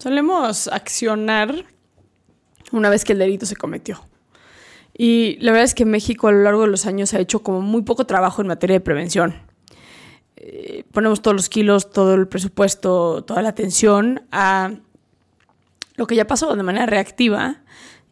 [0.00, 1.66] Solemos accionar
[2.72, 4.02] una vez que el delito se cometió.
[4.96, 7.60] Y la verdad es que México a lo largo de los años ha hecho como
[7.60, 9.34] muy poco trabajo en materia de prevención.
[10.36, 14.72] Eh, ponemos todos los kilos, todo el presupuesto, toda la atención a
[15.96, 17.60] lo que ya pasó de manera reactiva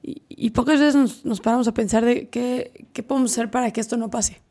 [0.02, 3.96] y, pocas veces nos, paramos a pensar de qué, qué podemos hacer para que esto
[3.96, 4.42] no pase.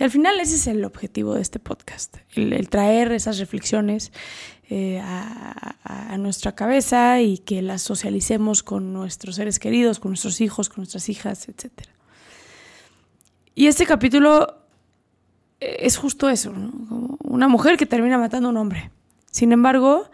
[0.00, 4.12] Y al final ese es el objetivo de este podcast, el, traer esas reflexiones
[4.72, 10.68] eh, a, nuestra cabeza y que las socialicemos con nuestros seres queridos, con nuestros hijos,
[10.68, 11.72] con nuestras hijas, etc.
[13.56, 14.62] Y este capítulo
[15.58, 16.52] eh, es justo eso,
[17.24, 18.92] una mujer que termina matando a un hombre.
[19.32, 20.08] Sin embargo,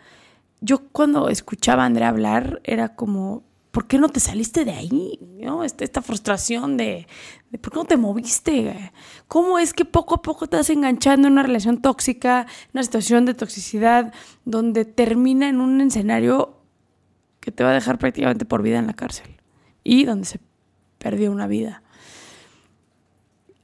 [0.62, 3.42] yo cuando escuchaba a Andrea hablar era como,
[3.76, 5.18] ¿por qué no te saliste de ahí?
[5.38, 5.62] ¿No?
[5.62, 7.06] Esta, esta frustración de,
[7.60, 8.90] ¿por qué no te moviste?
[9.28, 13.26] ¿Cómo es que poco a poco te vas enganchando en una relación tóxica, una situación
[13.26, 14.14] de toxicidad,
[14.46, 16.56] donde termina en un escenario
[17.40, 19.26] que te va a dejar prácticamente por vida en la cárcel?
[19.84, 20.40] Y donde se
[20.96, 21.82] perdió una vida.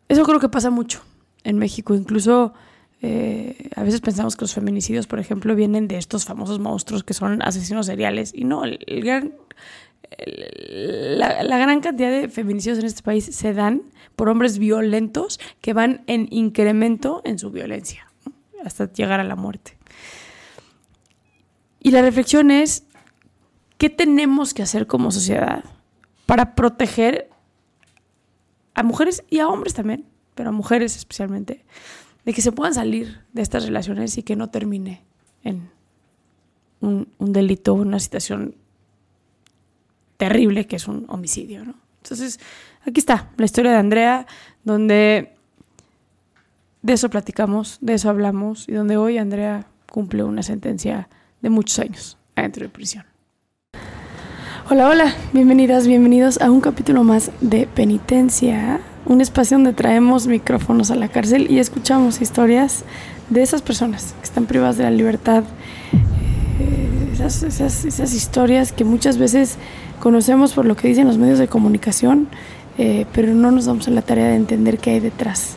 [0.09, 1.01] Eso creo que pasa mucho
[1.43, 2.53] en México, incluso...
[3.05, 7.15] Eh, a veces pensamos que los feminicidios, por ejemplo, vienen de estos famosos monstruos que
[7.15, 8.31] son asesinos seriales.
[8.33, 9.33] Y no, el gran
[10.27, 13.83] la, gran cantidad de feminicidios en este país se dan
[14.17, 18.11] por hombres violentos que van en incremento en su violencia,
[18.65, 19.77] hasta llegar a la muerte.
[21.81, 22.85] Y la reflexión es,
[23.79, 25.65] ¿qué tenemos que hacer como sociedad
[26.27, 27.29] para proteger
[28.75, 31.65] a mujeres y a hombres también, pero a mujeres especialmente,
[32.25, 35.03] de que se puedan salir de estas relaciones y que no termine
[35.43, 35.71] en
[36.81, 38.55] un, un delito, una situación
[40.23, 41.65] terrible que es un homicidio.
[41.65, 41.75] ¿no?
[42.01, 42.39] Entonces,
[42.87, 44.25] aquí está la historia de Andrea,
[44.63, 45.33] donde
[46.81, 51.09] de eso platicamos, de eso hablamos, y donde hoy Andrea cumple una sentencia
[51.41, 53.05] de muchos años adentro de prisión.
[54.71, 60.93] Hola, hola, bienvenidas, bienvenidos a un capítulo más de Penitencia, un espacio donde traemos micrófonos
[60.93, 62.85] a la cárcel y escuchamos historias
[63.29, 65.43] de esas personas que están privadas de la libertad,
[66.61, 69.59] eh, esas, esas historias que muchas veces
[70.03, 72.27] conocemos por lo que dicen los medios de comunicación,
[72.77, 75.55] eh, pero no nos damos a la tarea de entender qué hay detrás.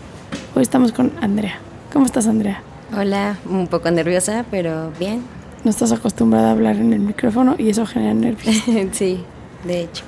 [0.56, 1.58] Hoy estamos con Andrea.
[1.92, 2.62] ¿Cómo estás, Andrea?
[2.96, 5.24] Hola, un poco nerviosa, pero bien.
[5.64, 8.64] No estás acostumbrada a hablar en el micrófono y eso genera nervios.
[8.92, 9.24] sí,
[9.66, 10.04] de hecho.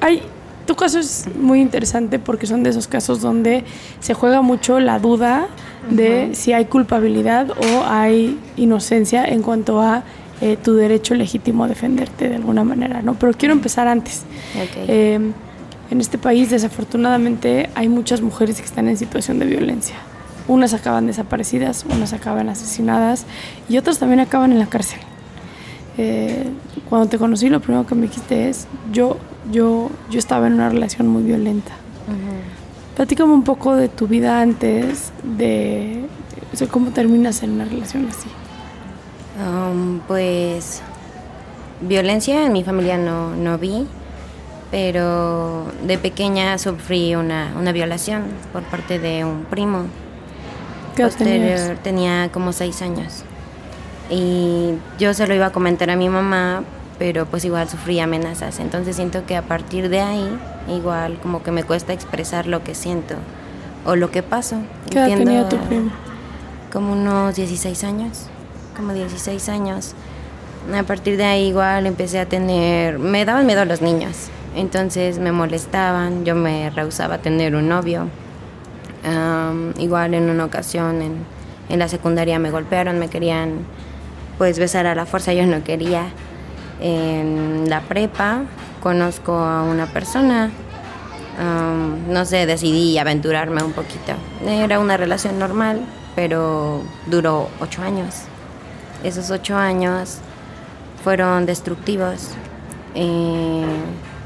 [0.00, 0.22] Ay,
[0.64, 3.64] tu caso es muy interesante porque son de esos casos donde
[3.98, 5.48] se juega mucho la duda
[5.90, 10.04] de si hay culpabilidad o hay inocencia en cuanto a
[10.42, 13.14] eh, tu derecho legítimo a defenderte de alguna manera, ¿no?
[13.14, 14.24] Pero quiero empezar antes.
[14.88, 15.20] Eh,
[15.88, 19.94] en este país, desafortunadamente, hay muchas mujeres que están en situación de violencia.
[20.48, 23.24] Unas acaban desaparecidas, unas acaban asesinadas
[23.68, 24.98] y otras también acaban en la cárcel.
[25.96, 26.48] Eh,
[26.88, 29.18] cuando te conocí, lo primero que me dijiste es, yo,
[29.52, 31.70] yo, yo estaba en una relación muy violenta.
[32.96, 36.04] Platícame un poco de tu vida antes, de,
[36.58, 38.28] de cómo terminas en una relación así.
[39.38, 40.82] Um, pues
[41.80, 43.86] violencia en mi familia no, no vi,
[44.70, 49.86] pero de pequeña sufrí una, una, violación por parte de un primo.
[50.96, 53.24] ¿Qué posterior tenía como seis años.
[54.10, 56.64] Y yo se lo iba a comentar a mi mamá,
[56.98, 58.60] pero pues igual sufría amenazas.
[58.60, 60.38] Entonces siento que a partir de ahí,
[60.68, 63.14] igual como que me cuesta expresar lo que siento
[63.86, 64.56] o lo que paso.
[64.90, 65.92] ¿Qué edad tenía tu prima?
[66.72, 68.26] Como unos 16 años,
[68.76, 69.94] como 16 años.
[70.72, 75.32] A partir de ahí igual empecé a tener, me daban miedo los niños, entonces me
[75.32, 78.08] molestaban, yo me rehusaba a tener un novio.
[79.78, 81.16] Igual en una ocasión en,
[81.68, 83.66] en la secundaria me golpearon, me querían
[84.38, 86.06] pues besar a la fuerza, yo no quería.
[86.80, 88.42] En la prepa
[88.82, 90.50] conozco a una persona,
[92.08, 94.12] no sé, decidí aventurarme un poquito.
[94.46, 95.80] Era una relación normal,
[96.14, 98.22] pero duró ocho años.
[99.04, 100.18] Esos ocho años
[101.02, 102.30] fueron destructivos.
[102.94, 103.64] Eh,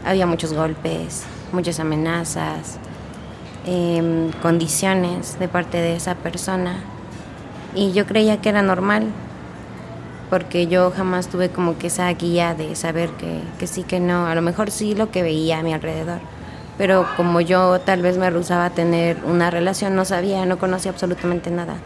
[0.05, 2.79] había muchos golpes, muchas amenazas,
[3.65, 6.77] em, condiciones de parte de esa persona.
[7.75, 9.07] Y yo creía que era normal,
[10.29, 14.27] porque yo jamás tuve como que esa guía de saber que, que sí, que no.
[14.27, 16.21] A lo mejor sí lo que veía a mi alrededor.
[16.77, 20.91] Pero como yo tal vez me rehusaba a tener una relación, no sabía, no conocía
[20.91, 21.77] absolutamente nada.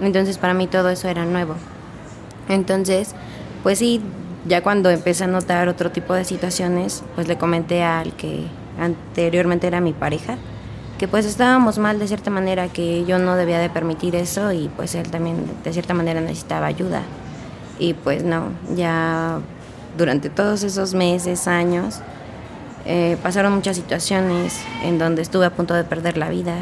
[0.00, 1.54] Entonces para mí todo eso era nuevo.
[2.50, 3.14] Entonces,
[3.62, 4.02] pues sí,
[4.44, 8.44] ya cuando empecé a notar otro tipo de situaciones, pues le comenté al que
[8.78, 10.36] anteriormente era mi pareja,
[10.98, 14.68] que pues estábamos mal de cierta manera, que yo no debía de permitir eso y
[14.76, 17.02] pues él también de cierta manera necesitaba ayuda.
[17.78, 19.38] Y pues no, ya
[19.96, 22.00] durante todos esos meses, años,
[22.84, 26.56] eh, pasaron muchas situaciones en donde estuve a punto de perder la vida.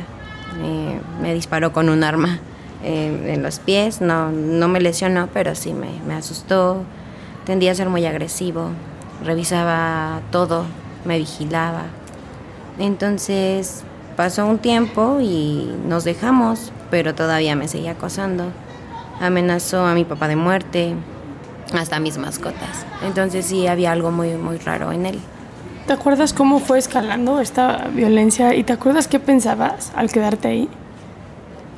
[0.62, 2.40] Eh, me disparó con un arma
[2.82, 6.82] eh, en los pies, no, no me lesionó, pero sí me, me asustó.
[7.44, 8.70] Tendía a ser muy agresivo,
[9.24, 10.64] revisaba todo,
[11.04, 11.84] me vigilaba.
[12.78, 13.82] Entonces
[14.16, 18.44] pasó un tiempo y nos dejamos, pero todavía me seguía acosando.
[19.20, 20.94] Amenazó a mi papá de muerte,
[21.72, 22.86] hasta a mis mascotas.
[23.04, 25.20] Entonces sí había algo muy, muy raro en él.
[25.86, 30.68] ¿Te acuerdas cómo fue escalando esta violencia y te acuerdas qué pensabas al quedarte ahí?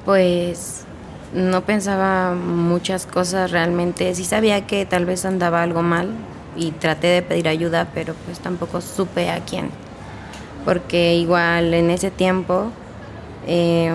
[0.05, 0.85] Pues
[1.32, 4.14] no pensaba muchas cosas realmente.
[4.14, 6.10] Sí sabía que tal vez andaba algo mal
[6.56, 9.70] y traté de pedir ayuda, pero pues tampoco supe a quién.
[10.64, 12.70] Porque igual en ese tiempo
[13.46, 13.92] eh,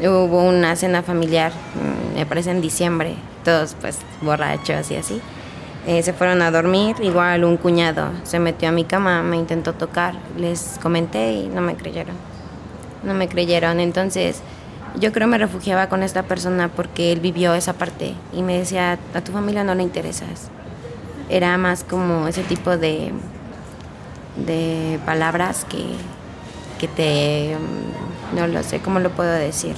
[0.00, 3.14] hubo una cena familiar, mm, me parece en diciembre,
[3.44, 5.20] todos pues borrachos y así.
[5.86, 9.72] Eh, se fueron a dormir, igual un cuñado se metió a mi cama, me intentó
[9.72, 12.14] tocar, les comenté y no me creyeron.
[13.02, 14.42] No me creyeron, entonces
[14.96, 18.98] yo creo me refugiaba con esta persona porque él vivió esa parte y me decía,
[19.14, 20.50] a tu familia no le interesas.
[21.28, 23.12] Era más como ese tipo de,
[24.46, 25.84] de palabras que,
[26.78, 29.76] que te, mm, no lo sé, ¿cómo lo puedo decir?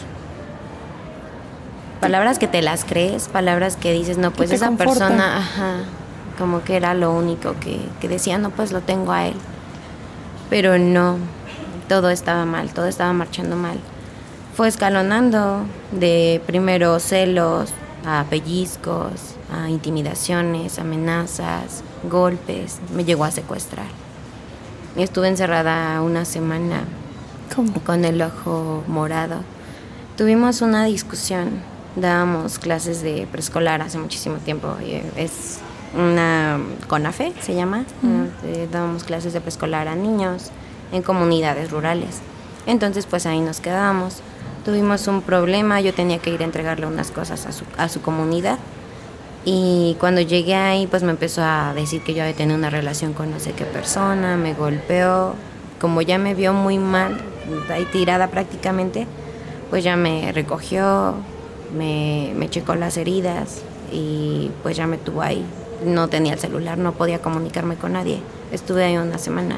[2.01, 5.77] Palabras que te las crees, palabras que dices, no, pues esa persona, ajá,
[6.39, 9.35] como que era lo único que, que decía, no, pues lo tengo a él.
[10.49, 11.19] Pero no,
[11.89, 13.79] todo estaba mal, todo estaba marchando mal.
[14.56, 17.70] Fue escalonando de primero celos,
[18.05, 23.87] a pellizcos, a intimidaciones, amenazas, golpes, me llegó a secuestrar.
[24.97, 26.85] Estuve encerrada una semana
[27.55, 27.73] ¿Cómo?
[27.85, 29.43] con el ojo morado.
[30.17, 31.62] Tuvimos una discusión,
[31.96, 34.75] dábamos clases de preescolar hace muchísimo tiempo,
[35.17, 35.60] es
[35.94, 37.84] una CONAFE, se llama,
[38.44, 40.51] eh, dábamos clases de preescolar a niños
[40.93, 42.20] en comunidades rurales.
[42.67, 44.22] Entonces pues ahí nos quedamos.
[44.64, 48.02] Tuvimos un problema, yo tenía que ir a entregarle unas cosas a su, a su
[48.02, 48.58] comunidad.
[49.44, 53.14] Y cuando llegué ahí, pues me empezó a decir que yo había tenido una relación
[53.14, 55.34] con no sé qué persona, me golpeó.
[55.81, 57.19] Como ya me vio muy mal,
[57.70, 59.06] ahí tirada prácticamente,
[59.70, 61.14] pues ya me recogió,
[61.74, 65.43] me, me checó las heridas y pues ya me tuvo ahí.
[65.86, 68.20] No tenía el celular, no podía comunicarme con nadie.
[68.52, 69.56] Estuve ahí una semana.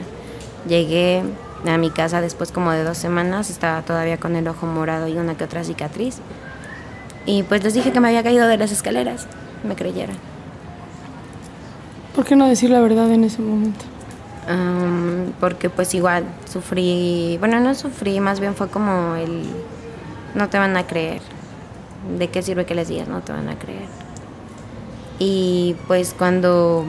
[0.68, 1.25] Llegué
[1.66, 5.16] a mi casa después como de dos semanas, estaba todavía con el ojo morado y
[5.16, 6.19] una que otra cicatriz.
[7.25, 9.26] Y pues les dije que me había caído de las escaleras.
[9.62, 10.16] Me creyeron.
[12.14, 13.85] ¿Por qué no decir la verdad en ese momento?
[14.49, 19.45] Am, porque pues igual sufrí, bueno, no sufrí, más bien fue como el,
[20.35, 21.23] no te van a creer.
[22.19, 23.07] ¿De qué sirve que les digas?
[23.07, 23.87] No te van a creer.
[25.21, 26.85] Y pues cuando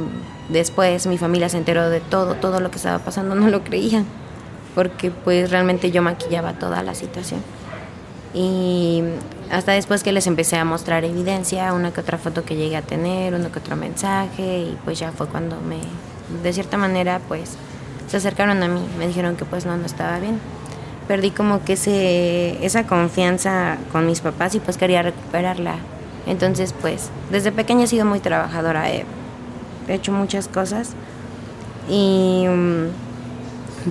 [0.50, 4.06] después mi familia se enteró de todo, todo lo que estaba pasando, no lo creían.
[4.76, 7.42] Porque pues realmente yo maquillaba toda la situación.
[8.34, 9.04] Y
[9.52, 12.82] hasta después que les empecé a mostrar evidencia, una que otra foto que llegué a
[12.82, 15.78] tener, uno que otro mensaje, y pues ya fue cuando me,
[16.42, 17.58] de cierta manera, pues
[18.08, 20.40] se acercaron a mí, me dijeron que pues no, no estaba bien.
[21.08, 25.76] perdí como que ese, esa confianza con mis papás y pues quería recuperarla.
[26.26, 29.06] Entonces pues desde pequeña he sido muy trabajadora, he
[29.90, 30.94] hecho muchas cosas
[31.90, 32.88] y mm,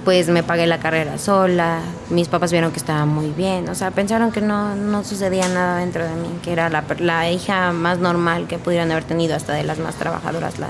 [0.01, 1.81] pues me pagué la carrera sola,
[2.11, 5.79] mis papás vieron que estaba muy bien, o sea, pensaron que no, no sucedía nada
[5.79, 9.53] dentro de mí, que era la, la hija más normal que pudieran haber tenido hasta
[9.53, 10.69] de las más trabajadoras, la,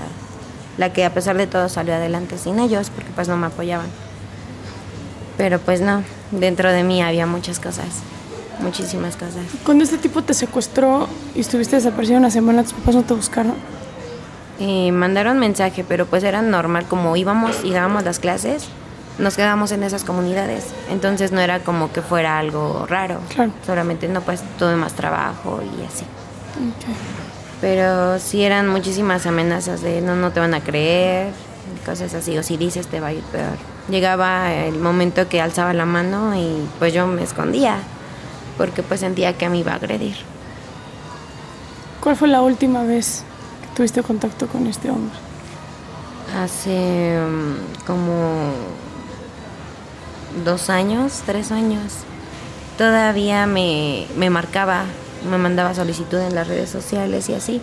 [0.77, 3.87] la que a pesar de todo salió adelante sin ellos, porque pues no me apoyaban.
[5.37, 7.87] Pero pues no, dentro de mí había muchas cosas,
[8.59, 9.45] muchísimas cosas.
[9.65, 13.55] Cuando este tipo te secuestró y estuviste desaparecida una semana, tus papás no te buscaron.
[14.59, 18.67] Y mandaron mensaje, pero pues era normal, como íbamos y dábamos las clases,
[19.17, 20.65] nos quedábamos en esas comunidades.
[20.89, 23.19] Entonces no era como que fuera algo raro.
[23.29, 23.51] Claro.
[23.65, 26.03] Solamente no, pues tuve más trabajo y así.
[26.55, 26.95] Ok.
[27.61, 31.31] Pero sí eran muchísimas amenazas de no, no te van a creer,
[31.85, 33.57] cosas así, o si dices te va a ir peor.
[33.89, 37.77] Llegaba el momento que alzaba la mano y pues yo me escondía,
[38.57, 40.15] porque pues sentía que me iba a agredir.
[42.01, 43.23] ¿Cuál fue la última vez
[43.61, 45.15] que tuviste contacto con este hombre?
[46.37, 48.51] Hace mm, como
[50.43, 51.93] dos años, tres años,
[52.77, 54.85] todavía me, me marcaba,
[55.29, 57.61] me mandaba solicitud en las redes sociales y así.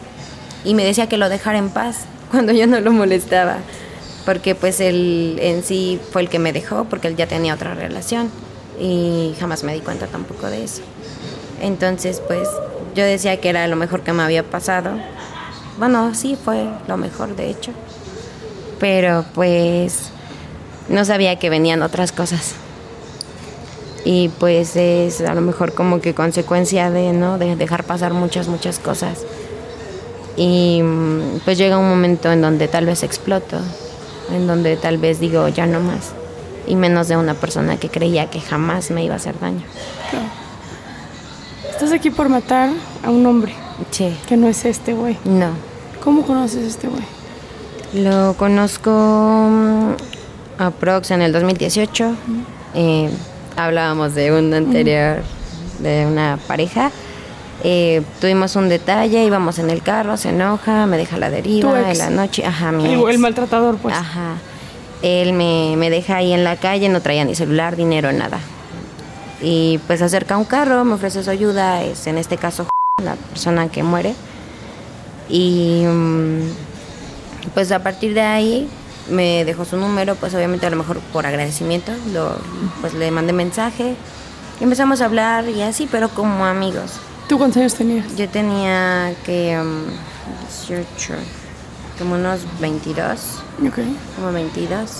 [0.65, 3.59] Y me decía que lo dejara en paz cuando yo no lo molestaba.
[4.27, 7.75] Porque pues él en sí fue el que me dejó, porque él ya tenía otra
[7.75, 8.31] relación.
[8.79, 10.83] Y jamás me di cuenta tampoco de eso.
[11.61, 12.49] Entonces pues
[12.95, 14.93] yo decía que era lo mejor que me había pasado.
[15.79, 17.73] Bueno, sí, fue lo mejor de hecho.
[18.79, 20.11] Pero pues
[20.91, 22.53] no sabía que venían otras cosas.
[24.05, 27.39] Y pues es a lo mejor como que consecuencia de, ¿no?
[27.39, 29.21] De dejar pasar muchas, muchas cosas.
[30.37, 33.59] Y mm, pues llega un momento en donde tal vez exploto,
[34.35, 36.13] en donde tal vez digo ya no más.
[36.67, 39.63] Y menos de una persona que creía que jamás me iba a hacer daño.
[41.71, 42.71] Estás aquí por matar
[43.05, 43.55] a un hombre,
[43.91, 45.17] Sí, que no es este güey.
[45.25, 45.49] no.
[46.05, 47.03] ¿Cómo conoces a este güey?
[47.93, 49.93] Lo conozco mm,
[50.61, 52.15] aprox en el 2018.
[52.75, 53.11] Eh,
[53.57, 55.23] hablábamos de un anterior,
[55.81, 56.91] de una pareja.
[57.63, 61.99] Eh, tuvimos un detalle, íbamos en el carro, se enoja, me deja la deriva en
[61.99, 62.45] la noche.
[62.45, 63.95] Ajá, mi El, el maltratador, pues.
[63.95, 64.37] Ajá.
[65.03, 68.39] Él me, me deja ahí en la calle, no traía ni celular, dinero, nada.
[69.43, 72.67] Y pues acerca un carro, me ofrece su ayuda, es en este caso
[73.03, 74.15] la persona que muere.
[75.29, 76.41] Y mm,
[77.55, 78.69] pues a partir de ahí
[79.11, 82.37] me dejó su número, pues obviamente a lo mejor por agradecimiento, lo,
[82.81, 83.95] pues le mandé mensaje.
[84.61, 86.93] Y empezamos a hablar y así, pero como amigos.
[87.29, 88.17] ¿Tú cuántos años tenías?
[88.17, 89.59] Yo tenía que
[90.69, 91.15] 18,
[91.99, 93.21] como unos 22
[93.67, 93.79] Ok.
[94.17, 94.99] como 22.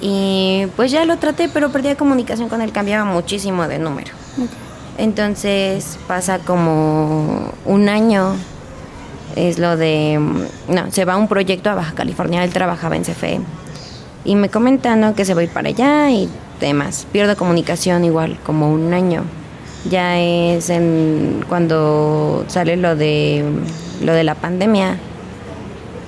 [0.00, 4.12] Y pues ya lo traté, pero perdía comunicación con él, cambiaba muchísimo de número.
[4.98, 8.34] Entonces pasa como un año,
[9.36, 12.96] es lo de, mm, no, se va a un proyecto a Baja California, él trabajaba
[12.96, 13.40] en CFE.
[14.24, 16.28] Y me comentan que se va a ir para allá y
[16.58, 17.06] demás.
[17.12, 19.22] Pierdo comunicación igual, como un año.
[19.88, 23.44] Ya es en, cuando sale lo de,
[24.02, 24.98] lo de la pandemia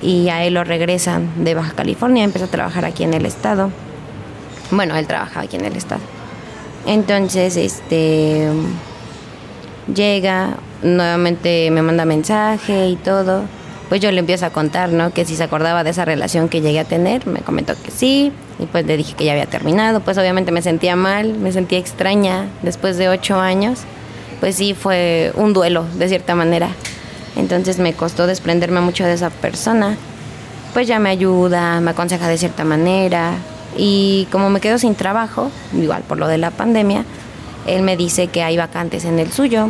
[0.01, 3.71] y a él lo regresan de Baja California, empieza a trabajar aquí en el estado.
[4.71, 6.01] Bueno, él trabajaba aquí en el estado.
[6.85, 8.49] Entonces, este
[9.93, 13.43] llega, nuevamente me manda mensaje y todo.
[13.89, 15.11] Pues yo le empiezo a contar, ¿no?
[15.11, 18.31] Que si se acordaba de esa relación que llegué a tener, me comentó que sí,
[18.59, 20.01] y pues le dije que ya había terminado.
[20.01, 23.79] Pues obviamente me sentía mal, me sentía extraña después de ocho años.
[24.39, 26.69] Pues sí, fue un duelo, de cierta manera.
[27.35, 29.97] Entonces me costó desprenderme mucho de esa persona.
[30.73, 33.33] Pues ya me ayuda, me aconseja de cierta manera.
[33.75, 37.05] Y como me quedo sin trabajo, igual por lo de la pandemia,
[37.67, 39.69] él me dice que hay vacantes en el suyo,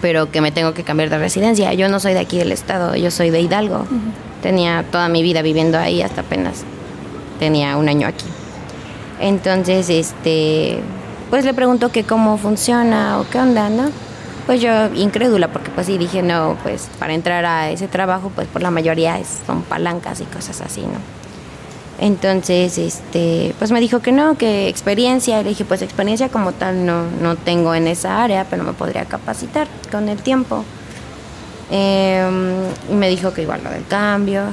[0.00, 1.72] pero que me tengo que cambiar de residencia.
[1.74, 3.86] Yo no soy de aquí del estado, yo soy de Hidalgo.
[4.42, 6.64] Tenía toda mi vida viviendo ahí hasta apenas
[7.38, 8.24] tenía un año aquí.
[9.20, 10.80] Entonces, este,
[11.28, 13.90] pues le pregunto que cómo funciona o qué onda, ¿no?
[14.46, 18.48] Pues yo incrédula, porque pues sí dije, no, pues para entrar a ese trabajo, pues
[18.48, 21.19] por la mayoría es- son palancas y cosas así, ¿no?
[22.00, 25.42] Entonces, este, pues me dijo que no, que experiencia.
[25.42, 29.04] Le dije, pues experiencia como tal no, no tengo en esa área, pero me podría
[29.04, 30.64] capacitar con el tiempo.
[31.70, 34.44] Em, y me dijo que igual lo del cambio.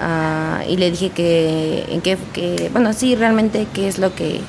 [0.00, 4.40] Ah, y le dije que, qué, que, bueno, sí, realmente qué es lo que,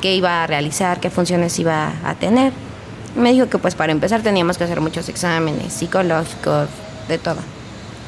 [0.00, 2.52] que iba a realizar, qué funciones iba a tener.
[3.14, 6.68] Me dijo que pues para empezar teníamos que hacer muchos exámenes psicológicos,
[7.08, 7.38] de todo,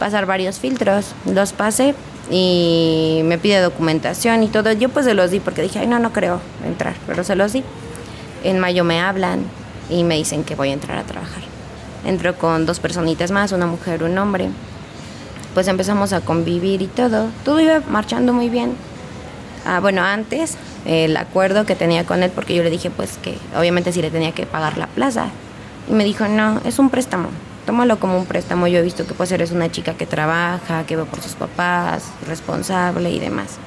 [0.01, 1.15] pasar varios filtros.
[1.27, 1.95] Los pasé
[2.31, 4.73] y me pide documentación y todo.
[4.73, 7.53] Yo pues se los di porque dije, ay, no, no creo entrar, pero se los
[7.53, 7.65] di.
[8.45, 9.41] En mayo me hablan
[9.91, 11.43] y me dicen que voy a entrar a trabajar.
[12.05, 14.49] Entro con dos personitas más, una mujer, un hombre.
[15.55, 17.29] Pues empezamos a convivir y todo.
[17.45, 18.75] Todo iba marchando muy bien.
[19.65, 23.39] Ah, bueno, antes el acuerdo que tenía con él, porque yo le dije pues que
[23.57, 25.27] obviamente sí le tenía que pagar la plaza.
[25.89, 27.29] Y me dijo, no, es un préstamo
[27.67, 28.67] tómalo como un préstamo.
[28.67, 32.05] Yo he visto que pues eres una chica que trabaja, que va por sus papás,
[32.27, 33.59] responsable y demás.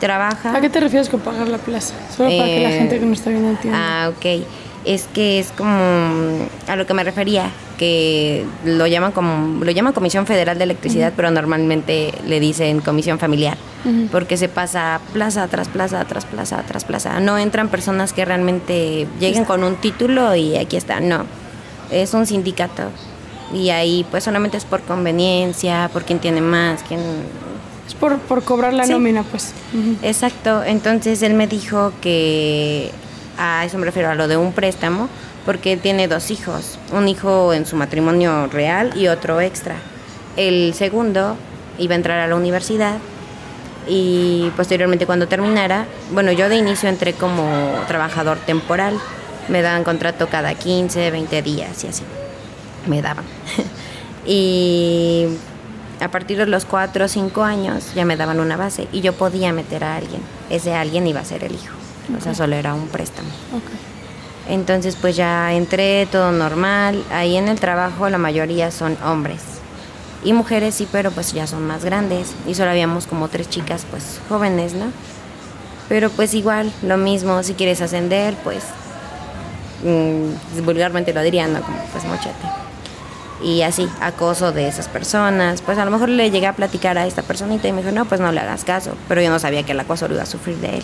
[0.00, 0.56] Trabaja.
[0.56, 1.94] ¿A qué te refieres con pagar la plaza?
[2.16, 3.78] Solo para que la Eh, gente que no está viendo entienda.
[4.04, 4.44] Ah, ok.
[4.84, 9.92] Es que es como a lo que me refería, que lo llaman como lo llaman
[9.92, 13.58] Comisión Federal de Electricidad, pero normalmente le dicen Comisión Familiar,
[14.12, 17.18] porque se pasa plaza tras plaza tras plaza tras plaza.
[17.18, 21.24] No entran personas que realmente lleguen con un título y aquí está, no.
[21.90, 22.84] Es un sindicato
[23.52, 27.00] y ahí pues solamente es por conveniencia, por quién tiene más, quién
[27.86, 28.92] Es por, por cobrar la Sí.
[28.92, 29.52] nómina, pues.
[30.02, 32.90] Exacto, entonces él me dijo que
[33.38, 35.08] a eso me refiero a lo de un préstamo,
[35.46, 39.76] porque él tiene dos hijos, un hijo en su matrimonio real y otro extra.
[40.36, 41.36] El segundo
[41.78, 42.96] iba a entrar a la universidad
[43.88, 47.48] y posteriormente cuando terminara, bueno, yo de inicio entré como
[47.86, 48.98] trabajador temporal,
[49.48, 52.02] me daban contrato cada 15, 20 días y así,
[52.86, 53.24] me daban.
[54.26, 55.26] y
[56.00, 59.12] a partir de los 4 o 5 años ya me daban una base y yo
[59.12, 60.22] podía meter a alguien.
[60.50, 61.74] Ese alguien iba a ser el hijo.
[62.16, 63.28] O sea, solo era un préstamo.
[64.48, 67.04] Entonces pues ya entré, todo normal.
[67.10, 69.42] Ahí en el trabajo la mayoría son hombres.
[70.24, 72.34] Y mujeres sí, pero pues ya son más grandes.
[72.46, 74.86] Y solo habíamos como tres chicas pues jóvenes, ¿no?
[75.88, 78.62] Pero pues igual, lo mismo, si quieres ascender, pues
[79.84, 81.60] mm, vulgarmente lo dirían, ¿no?
[81.60, 82.46] Como pues mochete.
[83.42, 85.62] Y así, acoso de esas personas.
[85.62, 88.04] Pues a lo mejor le llegué a platicar a esta personita y me dijo, no,
[88.04, 88.92] pues no le hagas caso.
[89.06, 90.82] Pero yo no sabía que el acoso lo iba a sufrir de él.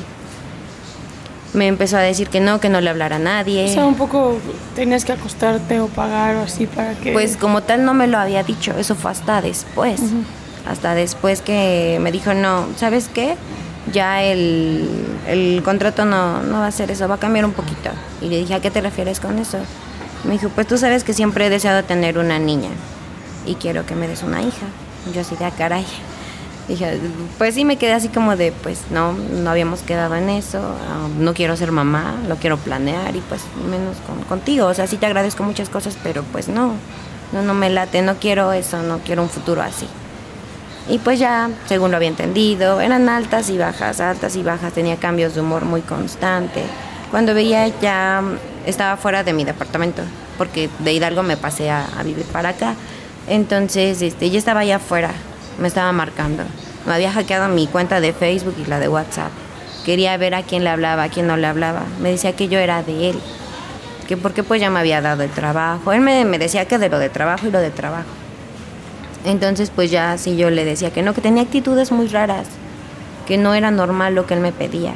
[1.52, 3.64] Me empezó a decir que no, que no le hablara a nadie.
[3.64, 4.38] O sea, un poco
[4.74, 7.12] tenías que acostarte o pagar o así para que...
[7.12, 10.00] Pues como tal no me lo había dicho, eso fue hasta después.
[10.68, 13.36] Hasta después que me dijo, no, ¿sabes qué?
[13.92, 14.88] Ya el,
[15.28, 17.90] el contrato no, no va a ser eso, va a cambiar un poquito.
[18.22, 19.58] Y le dije, ¿a qué te refieres con eso?
[20.24, 22.70] Me dijo, pues tú sabes que siempre he deseado tener una niña
[23.44, 24.66] y quiero que me des una hija.
[25.14, 25.84] Yo así de, "Ah, caray.
[26.66, 26.98] Dije,
[27.36, 31.08] pues sí me quedé así como de, pues no, no habíamos quedado en eso, ah,
[31.18, 34.64] no quiero ser mamá, lo quiero planear y pues menos con, contigo.
[34.66, 36.72] O sea, sí te agradezco muchas cosas, pero pues no,
[37.32, 39.86] no, no me late, no quiero eso, no quiero un futuro así.
[40.88, 44.96] Y pues ya, según lo había entendido, eran altas y bajas, altas y bajas, tenía
[44.96, 46.62] cambios de humor muy constante.
[47.10, 48.22] Cuando veía ya
[48.66, 50.02] estaba fuera de mi departamento,
[50.36, 52.74] porque de Hidalgo me pasé a, vivir para acá.
[53.28, 55.10] Entonces, este, ya estaba allá afuera,
[55.58, 56.42] me estaba marcando.
[56.86, 59.30] Me había hackeado mi cuenta de Facebook y la de WhatsApp.
[59.86, 61.84] Quería ver a quién le hablaba, a quién no le hablaba.
[62.00, 63.18] Me decía que yo era de él,
[64.06, 65.94] que porque pues ya me había dado el trabajo.
[65.94, 68.23] Él me decía que de lo de trabajo y lo de trabajo.
[69.24, 72.46] Entonces pues ya así yo le decía que no, que tenía actitudes muy raras,
[73.26, 74.92] que no era normal lo que él me pedía,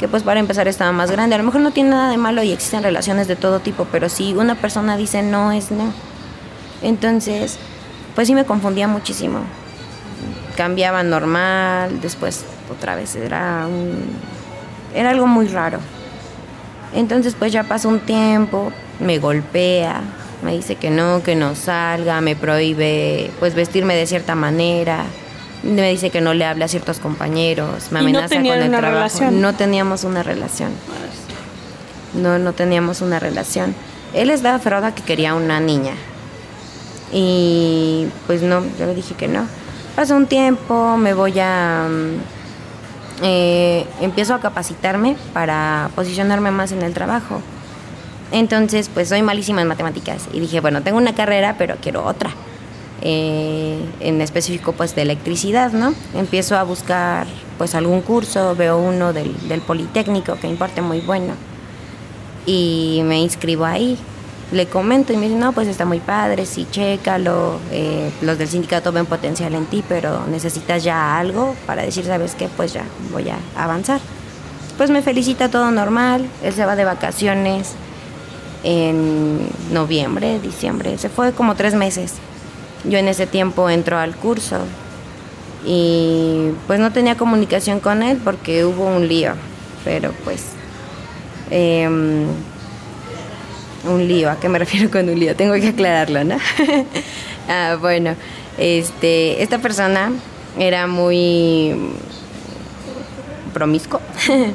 [0.00, 2.42] que pues para empezar estaba más grande, a lo mejor no tiene nada de malo
[2.42, 5.92] y existen relaciones de todo tipo, pero si una persona dice no es no.
[6.82, 7.58] Entonces
[8.14, 9.40] pues sí me confundía muchísimo.
[10.56, 14.06] Cambiaba normal, después otra vez era un,
[14.94, 15.80] era algo muy raro.
[16.94, 20.00] Entonces pues ya pasó un tiempo, me golpea,
[20.42, 25.04] me dice que no, que no salga, me prohíbe pues vestirme de cierta manera,
[25.62, 28.68] me dice que no le hable a ciertos compañeros, me ¿Y no amenaza con el
[28.68, 28.96] una trabajo.
[28.96, 29.40] relación?
[29.40, 30.70] No teníamos una relación.
[32.14, 33.74] No, no teníamos una relación.
[34.14, 35.92] Él estaba aferrado a que quería una niña.
[37.12, 39.46] Y pues no, yo le dije que no.
[39.94, 41.86] Pasó un tiempo, me voy a...
[41.88, 42.36] mm,
[43.22, 47.40] eh, empiezo a capacitarme para posicionarme más en el trabajo.
[48.32, 50.28] Entonces, pues soy malísima en matemáticas.
[50.32, 52.30] Y dije, bueno, tengo una carrera, pero quiero otra.
[53.02, 55.94] Eh, en específico, pues de electricidad, ¿no?
[56.14, 57.26] Empiezo a buscar,
[57.58, 61.34] pues algún curso, veo uno del, del Politécnico que imparte muy bueno.
[62.46, 63.98] Y me inscribo ahí.
[64.52, 67.58] Le comento y me dice, no, pues está muy padre, sí, chécalo.
[67.72, 72.36] eh, los del sindicato ven potencial en ti, pero necesitas ya algo para decir, ¿sabes
[72.36, 72.48] qué?
[72.56, 74.00] Pues ya voy a avanzar.
[74.76, 76.28] Pues me felicita todo normal.
[76.42, 77.74] Él se va de vacaciones
[78.66, 80.98] en noviembre, diciembre.
[80.98, 82.14] Se fue como tres meses.
[82.84, 84.58] Yo en ese tiempo entro al curso
[85.64, 89.34] y pues no tenía comunicación con él porque hubo un lío.
[89.84, 90.42] Pero pues...
[91.50, 92.26] em,
[93.84, 95.36] un lío, ¿a qué me refiero con un lío?
[95.36, 96.36] Tengo que aclararlo, ¿no?
[97.48, 98.16] Ah, bueno,
[98.58, 100.10] este, esta persona
[100.58, 101.76] era muy
[103.54, 104.00] promiscuo.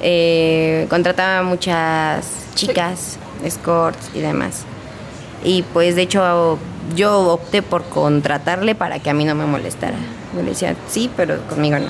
[0.00, 4.62] Eh, contrataba muchas chicas, escorts y demás.
[5.44, 6.58] Y pues de hecho
[6.96, 9.96] yo opté por contratarle para que a mí no me molestara.
[10.34, 11.88] Yo le decía, sí, pero conmigo no.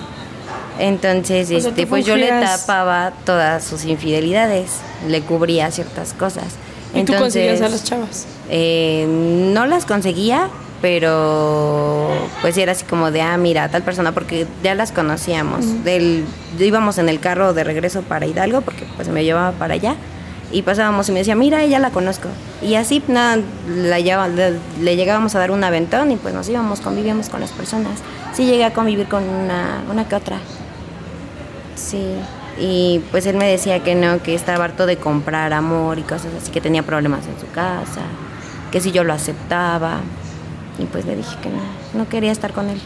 [0.78, 4.72] Entonces, O este, pues yo le tapaba todas sus infidelidades,
[5.08, 6.44] le cubría ciertas cosas.
[6.94, 8.26] ¿Y tú conseguías a Entonces, las chavas?
[8.48, 10.48] eh, no las conseguía,
[10.80, 12.08] pero
[12.40, 15.84] pues era así como de, ah, mira, tal persona, porque ya las conocíamos.
[15.84, 16.24] Del,
[16.58, 19.96] íbamos en el carro de regreso para Hidalgo, porque pues me llevaba para allá,
[20.50, 22.28] y pasábamos y me decía, mira, ella la conozco.
[22.62, 27.40] Y así, nada, le llegábamos a dar un aventón y pues nos íbamos, convivíamos con
[27.40, 28.00] las personas.
[28.32, 30.38] Sí llegué a convivir con una, una que otra.
[31.76, 32.14] Sí,
[32.58, 36.32] y pues él me decía que no, que estaba harto de comprar amor y cosas
[36.40, 38.02] así, que tenía problemas en su casa,
[38.72, 40.00] que si yo lo aceptaba.
[40.78, 41.62] Y pues le dije que no,
[41.94, 42.80] no quería estar con él.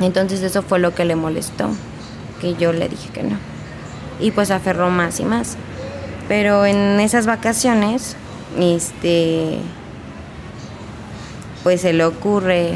[0.00, 1.70] Entonces eso fue lo que le molestó,
[2.40, 3.36] que yo le dije que no.
[4.20, 5.56] Y pues aferró más y más.
[6.30, 8.14] Pero en esas vacaciones,
[8.56, 9.58] este,
[11.64, 12.74] pues se le ocurre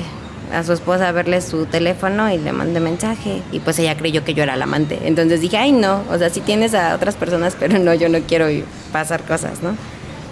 [0.52, 4.34] a su esposa verle su teléfono y le mandé mensaje y pues ella creyó que
[4.34, 4.98] yo era la amante.
[5.04, 8.18] Entonces dije, ay no, o sea, sí tienes a otras personas, pero no, yo no
[8.26, 8.46] quiero
[8.90, 9.76] pasar cosas, ¿no?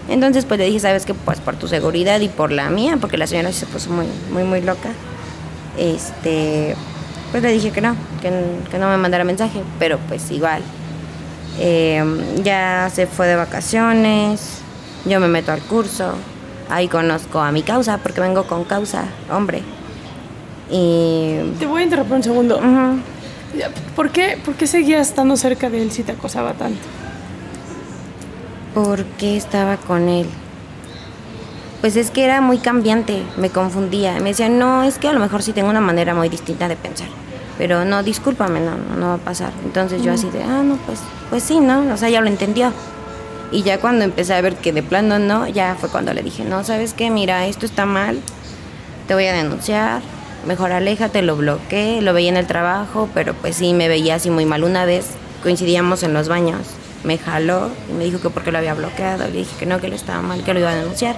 [0.09, 3.19] Entonces pues le dije, sabes que pues por tu seguridad y por la mía, porque
[3.19, 4.89] la señora se puso muy, muy, muy loca,
[5.79, 6.75] este,
[7.31, 10.61] pues le dije que no, que no me mandara mensaje, pero pues igual.
[11.59, 12.03] Eh,
[12.43, 14.59] ya se fue de vacaciones,
[15.05, 16.15] yo me meto al curso,
[16.69, 19.63] ahí conozco a mi causa, porque vengo con causa, hombre.
[20.71, 21.39] Y...
[21.59, 22.61] Te voy a interrumpir un segundo.
[23.95, 26.81] ¿Por qué, ¿Por qué seguías estando cerca de él si te acosaba tanto?
[28.75, 30.27] ¿Por qué estaba con él?
[31.83, 34.15] Pues es que era muy cambiante, me confundía.
[34.21, 36.77] Me decía, no, es que a lo mejor sí tengo una manera muy distinta de
[36.77, 37.09] pensar.
[37.59, 39.53] Pero no, discúlpame, no, no, va a pasar.
[39.65, 41.93] Entonces yo así de, ah, no, pues, pues sí, ¿no?
[41.93, 42.73] O sea, ya lo entendió.
[43.51, 46.45] Y ya cuando empecé a ver que de plano no, ya fue cuando le dije,
[46.45, 47.11] no, ¿sabes qué?
[47.11, 48.21] Mira, esto está mal,
[49.07, 50.01] te voy a denunciar,
[50.47, 54.31] mejor aléjate, lo bloqueé, lo veía en el trabajo, pero pues sí, me veía así
[54.31, 54.65] muy mal.
[54.65, 55.11] Una vez
[55.43, 56.63] coincidíamos en los baños,
[57.05, 59.89] me jaló y me dijo que porque lo había bloqueado, le dije que no, que
[59.89, 61.17] él estaba mal, que lo iba a denunciar.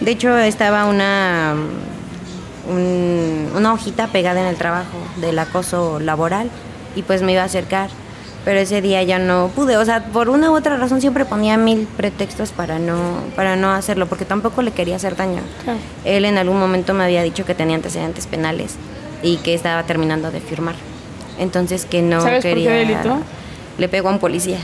[0.00, 1.54] De hecho, estaba una,
[2.68, 6.50] un- una hojita pegada en el trabajo del acoso laboral
[6.96, 7.90] y pues me iba a acercar.
[8.44, 11.58] Pero ese día ya no pude, o sea, por una u otra razón siempre ponía
[11.58, 12.94] mil pretextos para no,
[13.36, 15.42] para no hacerlo, porque tampoco le quería hacer daño.
[16.06, 18.76] Él en algún momento me había dicho que tenía antecedentes penales
[19.22, 20.74] y que estaba terminando de firmar.
[21.38, 22.70] Entonces que no ¿Sabes por qué quería.
[22.72, 23.18] delito?
[23.76, 24.58] Le pegó a un policía.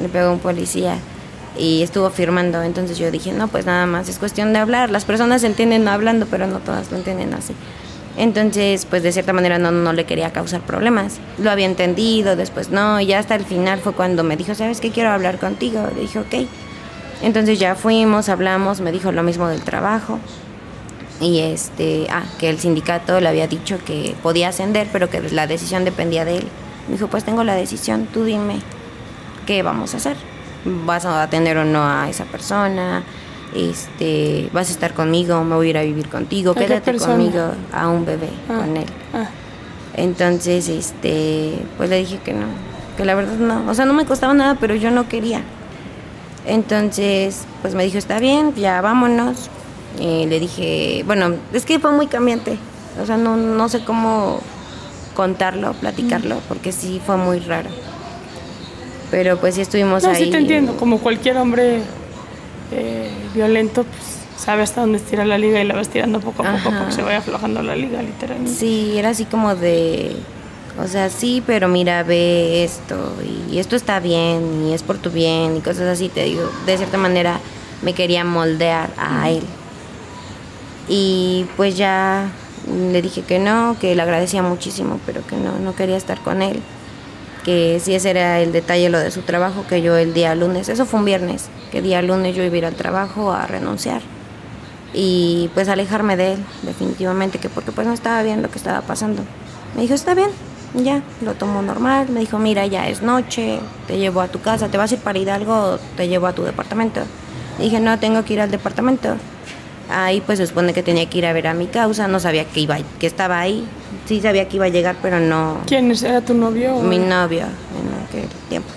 [0.00, 0.96] Le pegó a un policía
[1.58, 2.62] y estuvo firmando.
[2.62, 4.90] Entonces yo dije, no, pues nada más, es cuestión de hablar.
[4.90, 7.54] Las personas entienden hablando, pero no todas lo entienden así.
[8.16, 11.18] Entonces, pues de cierta manera no, no le quería causar problemas.
[11.38, 14.80] Lo había entendido, después no, y ya hasta el final fue cuando me dijo, ¿sabes
[14.80, 14.90] qué?
[14.90, 15.88] Quiero hablar contigo.
[15.94, 16.48] Le dije, ok.
[17.22, 20.18] Entonces ya fuimos, hablamos, me dijo lo mismo del trabajo.
[21.20, 25.46] Y este, ah, que el sindicato le había dicho que podía ascender, pero que la
[25.46, 26.48] decisión dependía de él.
[26.88, 28.56] Me dijo, pues tengo la decisión, tú dime
[29.46, 30.16] qué vamos a hacer.
[30.64, 33.02] ¿Vas a atender o no a esa persona?
[33.54, 35.42] Este, ¿Vas a estar conmigo?
[35.44, 36.52] ¿Me voy a ir a vivir contigo?
[36.52, 38.58] ¿A qué Quédate conmigo a un bebé Ah.
[38.58, 38.86] con él.
[39.12, 39.26] Ah,
[39.94, 42.46] Entonces, este, pues le dije que no,
[42.96, 45.42] que la verdad no, o sea, no me costaba nada, pero yo no quería.
[46.46, 49.48] Entonces, pues me dijo, está bien, ya vámonos.
[50.00, 52.56] Y le dije, bueno, es que fue muy cambiante,
[53.00, 54.40] o sea, no, no sé cómo
[55.14, 57.68] contarlo, platicarlo, porque sí fue muy raro.
[59.12, 60.24] Pero pues sí estuvimos no, ahí.
[60.24, 60.74] sí te entiendo.
[60.78, 61.82] Como cualquier hombre
[62.72, 66.56] eh, violento, pues sabe hasta dónde estira la liga y la vas tirando poco a
[66.56, 66.78] poco Ajá.
[66.78, 68.50] porque se vaya aflojando la liga, literalmente.
[68.58, 70.16] Sí, era así como de,
[70.82, 73.12] o sea, sí, pero mira, ve esto
[73.52, 76.78] y esto está bien y es por tu bien y cosas así, te digo, de
[76.78, 77.38] cierta manera
[77.82, 79.42] me quería moldear a él.
[80.88, 82.30] Y pues ya
[82.90, 86.40] le dije que no, que le agradecía muchísimo, pero que no, no quería estar con
[86.40, 86.60] él.
[87.44, 90.68] Que si ese era el detalle, lo de su trabajo, que yo el día lunes,
[90.68, 94.00] eso fue un viernes, que día lunes yo iba al trabajo a renunciar
[94.94, 98.82] y pues alejarme de él, definitivamente, que porque pues no estaba bien lo que estaba
[98.82, 99.22] pasando.
[99.74, 100.28] Me dijo, está bien,
[100.74, 104.68] ya, lo tomó normal, me dijo, mira, ya es noche, te llevo a tu casa,
[104.68, 107.00] ¿te vas a ir para Hidalgo te llevo a tu departamento?
[107.58, 109.16] Le dije, no, tengo que ir al departamento.
[109.94, 112.44] Ahí pues se supone que tenía que ir a ver a mi causa, no sabía
[112.46, 113.66] que iba, que estaba ahí,
[114.06, 116.76] sí sabía que iba a llegar, pero no ¿Quién era tu novio?
[116.76, 118.68] o- mi novio en aquel tiempo.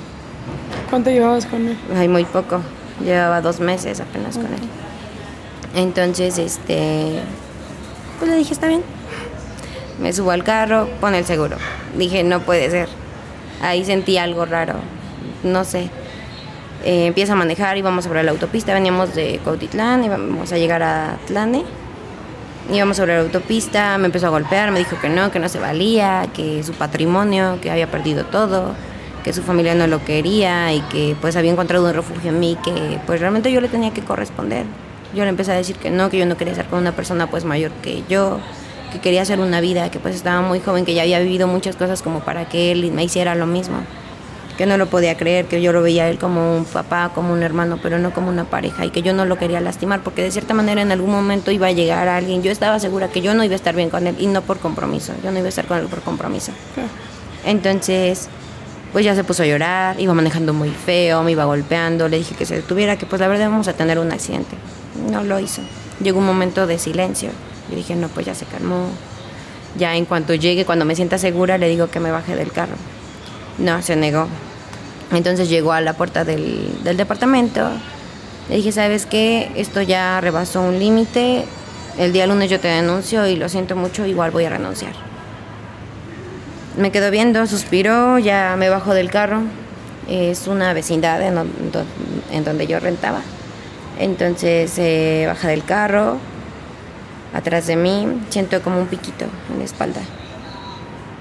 [0.89, 1.77] ¿Cuánto llevabas con él?
[1.95, 2.61] Ay, muy poco.
[3.03, 4.59] Llevaba dos meses apenas con él.
[5.75, 7.19] Entonces, este,
[8.19, 8.81] Pues le dije, está bien.
[9.99, 11.57] Me subo al carro, pone el seguro.
[11.97, 12.87] Dije, no puede ser.
[13.61, 14.75] Ahí sentí algo raro.
[15.43, 15.89] No sé.
[16.85, 21.17] Eh, empieza a manejar, íbamos sobre la autopista, veníamos de Cautitlán, íbamos a llegar a
[21.25, 21.63] Tlane.
[22.71, 25.57] Íbamos sobre la autopista, me empezó a golpear, me dijo que no, que no se
[25.59, 28.75] valía, que su patrimonio, que había perdido todo,
[29.23, 32.55] que su familia no lo quería y que pues había encontrado un refugio en mí,
[32.63, 34.65] que pues realmente yo le tenía que corresponder.
[35.15, 37.27] Yo le empecé a decir que no, que yo no quería estar con una persona
[37.31, 38.39] pues mayor que yo,
[38.91, 41.75] que quería hacer una vida, que pues estaba muy joven, que ya había vivido muchas
[41.75, 43.77] cosas como para que él me hiciera lo mismo.
[44.57, 47.33] Que no lo podía creer, que yo lo veía a él como un papá, como
[47.33, 50.23] un hermano, pero no como una pareja y que yo no lo quería lastimar porque
[50.23, 52.41] de cierta manera en algún momento iba a llegar alguien.
[52.41, 54.59] Yo estaba segura que yo no iba a estar bien con él y no por
[54.59, 56.53] compromiso, yo no iba a estar con él por compromiso.
[57.45, 58.29] Entonces,
[58.93, 62.33] pues ya se puso a llorar, iba manejando muy feo, me iba golpeando, le dije
[62.33, 64.55] que se detuviera, que pues la verdad vamos a tener un accidente.
[65.11, 65.61] No lo hizo.
[66.01, 67.29] Llegó un momento de silencio.
[67.69, 68.87] Yo dije, no, pues ya se calmó.
[69.77, 72.75] Ya en cuanto llegue, cuando me sienta segura, le digo que me baje del carro.
[73.57, 74.27] No, se negó.
[75.11, 77.69] Entonces llegó a la puerta del, del departamento.
[78.49, 79.51] Le dije, ¿sabes qué?
[79.55, 81.45] Esto ya rebasó un límite.
[81.97, 84.91] El día lunes yo te denuncio y lo siento mucho, igual voy a renunciar.
[86.77, 89.41] Me quedó viendo, suspiró, ya me bajó del carro.
[90.09, 91.85] Es una vecindad en, don-
[92.31, 93.21] en donde yo rentaba.
[93.97, 96.17] Entonces se baja del carro,
[97.33, 100.01] atrás de mí, siento como un piquito en la espalda.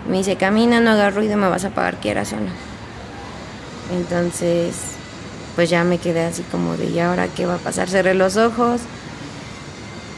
[0.08, 2.50] Me dice, camina, no hagas ruido, me vas a pagar quieras o no.
[3.96, 4.74] Entonces,
[5.54, 7.88] pues ya me quedé así como de, ¿y ahora qué va a pasar?
[7.88, 8.82] Cerré los ojos,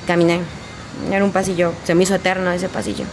[0.07, 0.41] caminé.
[1.11, 3.05] Era un pasillo, se me hizo eterno ese pasillo.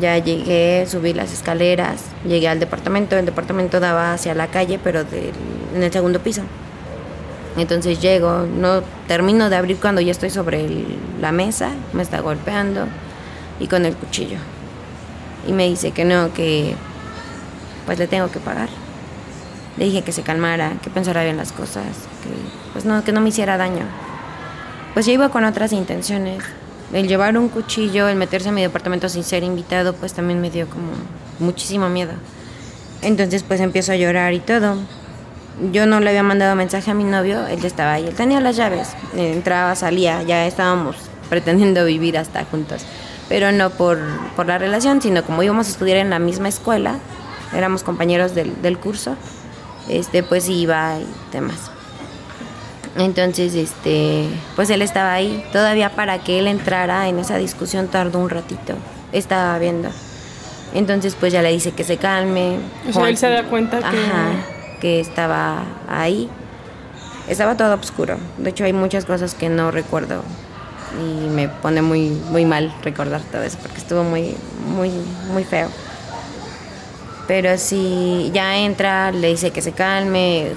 [0.00, 3.16] Ya llegué, subí las escaleras, llegué al departamento.
[3.16, 6.42] El departamento daba hacia la calle, pero en el segundo piso.
[7.56, 10.66] Entonces llego, no termino de abrir cuando ya estoy sobre
[11.20, 12.86] la mesa, me está golpeando
[13.58, 14.38] y con el cuchillo.
[15.46, 16.74] Y me dice que no, que
[17.86, 18.68] pues le tengo que pagar.
[19.76, 21.84] Le dije que se calmara, que pensara bien las cosas,
[22.22, 22.30] que
[22.72, 23.84] pues no, que no me hiciera daño.
[24.94, 26.42] Pues yo iba con otras intenciones.
[26.92, 30.50] El llevar un cuchillo, el meterse a mi departamento sin ser invitado, pues también me
[30.50, 30.92] dio como
[31.38, 32.12] muchísimo miedo.
[33.02, 34.76] Entonces pues empiezo a llorar y todo.
[35.72, 38.40] Yo no le había mandado mensaje a mi novio, él ya estaba ahí, él tenía
[38.40, 40.96] las llaves, entraba, salía, ya estábamos
[41.28, 42.84] pretendiendo vivir hasta juntos.
[43.30, 43.98] Pero no por,
[44.36, 46.98] por la relación, sino como íbamos a estudiar en la misma escuela,
[47.56, 49.16] éramos compañeros del, del curso,
[49.88, 51.70] este pues iba y demás.
[52.96, 55.44] Entonces, este, pues él estaba ahí.
[55.52, 58.74] Todavía para que él entrara en esa discusión tardó un ratito.
[59.12, 59.88] Estaba viendo.
[60.74, 62.58] Entonces, pues ya le dice que se calme.
[62.88, 64.32] O sea, él se da cuenta que- Ajá,
[64.80, 66.28] que estaba ahí.
[67.28, 68.18] Estaba todo oscuro.
[68.38, 70.22] De hecho, hay muchas cosas que no recuerdo
[70.98, 74.34] y me pone muy muy mal recordar todo eso porque estuvo muy
[74.74, 74.90] muy
[75.32, 75.68] muy feo.
[77.26, 80.56] Pero si ya entra, le dice que se calme,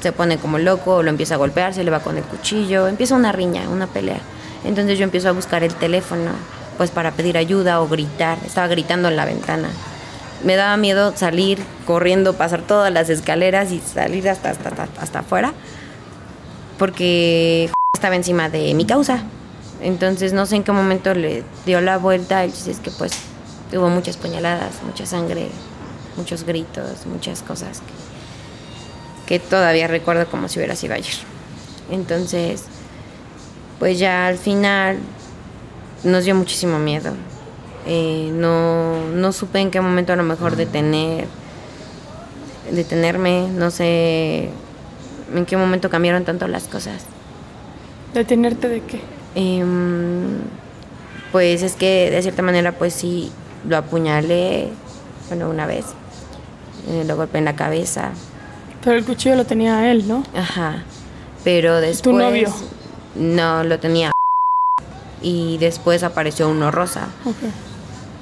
[0.00, 3.14] se pone como loco, lo empieza a golpear, se le va con el cuchillo, empieza
[3.14, 4.20] una riña, una pelea.
[4.64, 6.32] Entonces yo empiezo a buscar el teléfono,
[6.76, 8.38] pues para pedir ayuda o gritar.
[8.44, 9.68] Estaba gritando en la ventana.
[10.42, 15.18] Me daba miedo salir corriendo, pasar todas las escaleras y salir hasta, hasta, hasta, hasta
[15.20, 15.52] afuera,
[16.78, 19.22] porque estaba encima de mi causa.
[19.82, 22.44] Entonces no sé en qué momento le dio la vuelta.
[22.44, 23.12] El chiste es que pues
[23.72, 25.48] hubo muchas puñaladas, mucha sangre,
[26.16, 27.82] muchos gritos, muchas cosas
[29.26, 31.14] que, todavía recuerdo como si hubiera sido ayer.
[31.90, 32.64] Entonces,
[33.78, 34.98] pues ya al final
[36.02, 37.12] nos dio muchísimo miedo.
[37.86, 41.26] Eh, no, no supe en qué momento a lo mejor detener,
[42.72, 44.50] detenerme, no sé
[45.34, 47.04] en qué momento cambiaron tanto las cosas.
[48.14, 49.00] ¿Detenerte de qué?
[49.34, 50.38] Em,
[51.32, 53.30] pues es que de cierta manera pues sí
[53.68, 54.68] lo apuñalé,
[55.28, 55.86] bueno, una vez,
[56.88, 58.10] eh, lo golpeé en la cabeza,
[58.82, 60.22] Pero el cuchillo lo tenía él, ¿no?
[60.36, 60.82] ajá,
[61.44, 62.16] pero después...
[62.16, 62.52] novio?
[63.14, 64.12] No, lo tenía
[65.22, 67.08] y después apareció uno rosa.
[67.24, 67.36] Ok.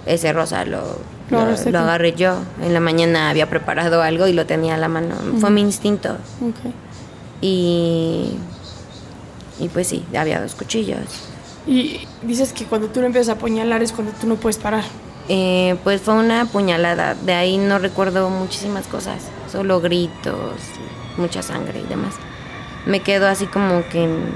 [0.06, 0.98] Ese rosa lo,
[1.30, 1.38] Lo
[1.78, 2.38] agarré yo.
[2.62, 5.14] En la mañana había preparado algo y lo tenía a la mano.
[5.38, 6.16] Fue mi instinto.
[6.40, 6.72] Ok.
[7.40, 8.36] Y,
[9.58, 11.28] y pues sí, había dos cuchillos.
[11.66, 14.84] Y dices que cuando tú lo empiezas a apuñalar es cuando tú no puedes parar.
[15.28, 17.14] Eh, pues fue una puñalada.
[17.14, 19.24] De ahí no recuerdo muchísimas cosas.
[19.52, 20.56] Solo gritos,
[21.18, 22.14] mucha sangre y demás.
[22.86, 24.32] Me quedo así como que en,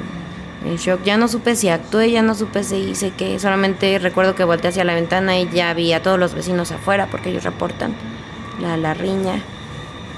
[0.67, 1.03] en shock.
[1.05, 3.39] Ya no supe si actué, ya no supe si hice qué.
[3.39, 7.09] Solamente recuerdo que volteé hacia la ventana y ya vi a todos los vecinos afuera
[7.11, 7.95] porque ellos reportan
[8.61, 9.43] la, la riña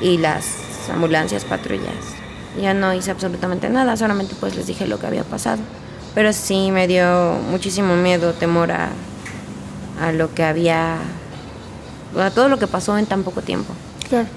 [0.00, 2.23] y las ambulancias, patrullas.
[2.60, 5.60] Ya no hice absolutamente nada, solamente pues les dije lo que había pasado.
[6.14, 8.90] Pero sí me dio muchísimo miedo, temor a,
[10.00, 10.98] a lo que había,
[12.18, 13.72] a todo lo que pasó en tan poco tiempo.
[14.08, 14.28] Claro.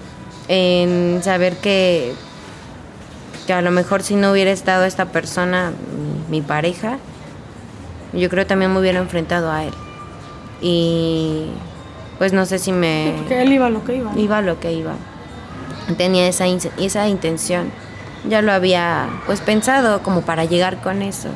[0.47, 2.13] En saber que,
[3.45, 5.71] que a lo mejor si no hubiera estado esta persona,
[6.29, 6.97] mi, mi pareja,
[8.13, 9.73] yo creo también me hubiera enfrentado a él.
[10.61, 11.49] Y
[12.17, 13.13] pues no sé si me...
[13.17, 14.11] Porque él iba a lo que iba.
[14.11, 14.19] ¿no?
[14.19, 14.93] iba a lo que iba.
[15.97, 17.71] Tenía esa intención.
[18.29, 21.29] Ya lo había pues pensado como para llegar con eso.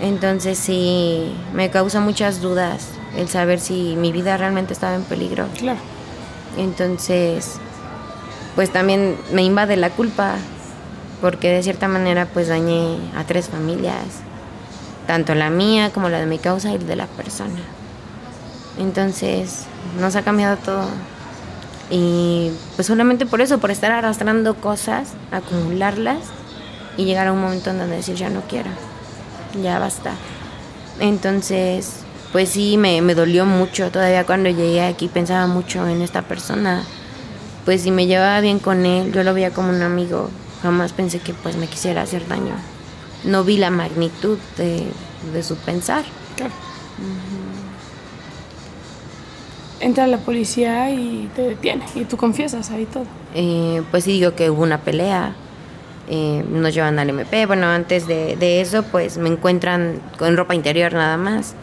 [0.00, 5.46] Entonces sí, me causa muchas dudas el saber si mi vida realmente estaba en peligro.
[5.58, 5.78] Claro.
[6.58, 7.54] Entonces,
[8.54, 10.34] pues también me invade la culpa,
[11.20, 14.04] porque de cierta manera pues dañé a tres familias,
[15.06, 17.60] tanto la mía como la de mi causa y de la persona.
[18.78, 19.64] Entonces,
[19.98, 20.86] nos ha cambiado todo.
[21.90, 26.18] Y pues solamente por eso, por estar arrastrando cosas, acumularlas
[26.96, 28.70] y llegar a un momento en donde decir ya no quiero,
[29.62, 30.12] ya basta.
[30.98, 32.00] Entonces,
[32.32, 33.90] pues sí, me, me dolió mucho.
[33.90, 36.82] Todavía cuando llegué aquí pensaba mucho en esta persona.
[37.64, 40.30] Pues si me llevaba bien con él, yo lo veía como un amigo.
[40.62, 42.54] Jamás pensé que pues me quisiera hacer daño.
[43.24, 44.86] No vi la magnitud de,
[45.32, 46.04] de su pensar.
[46.36, 46.52] Claro.
[49.80, 51.84] Entra la policía y te detiene.
[51.94, 53.04] Y tú confiesas ahí todo.
[53.34, 55.34] Eh, pues sí digo que hubo una pelea.
[56.08, 57.46] eh, nos llevan al MP.
[57.46, 61.54] Bueno, antes de, de eso, pues me encuentran con ropa interior nada más.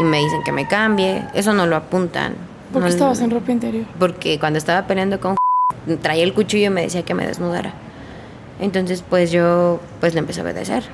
[0.00, 1.24] Y me dicen que me cambie.
[1.34, 2.34] Eso no lo apuntan.
[2.72, 3.84] ¿Por qué No- estabas en ropa interior?
[3.98, 5.36] Porque cuando estaba peleando con
[6.00, 7.74] traía el cuchillo y me decía que me desnudara.
[8.60, 10.84] Entonces, pues yo pues le empecé a obedecer.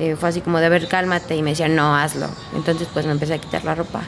[0.00, 1.36] Eh, fue así como de ver, cálmate.
[1.36, 2.26] Y me decía, no, hazlo.
[2.56, 4.00] Entonces, pues me empecé a quitar la ropa.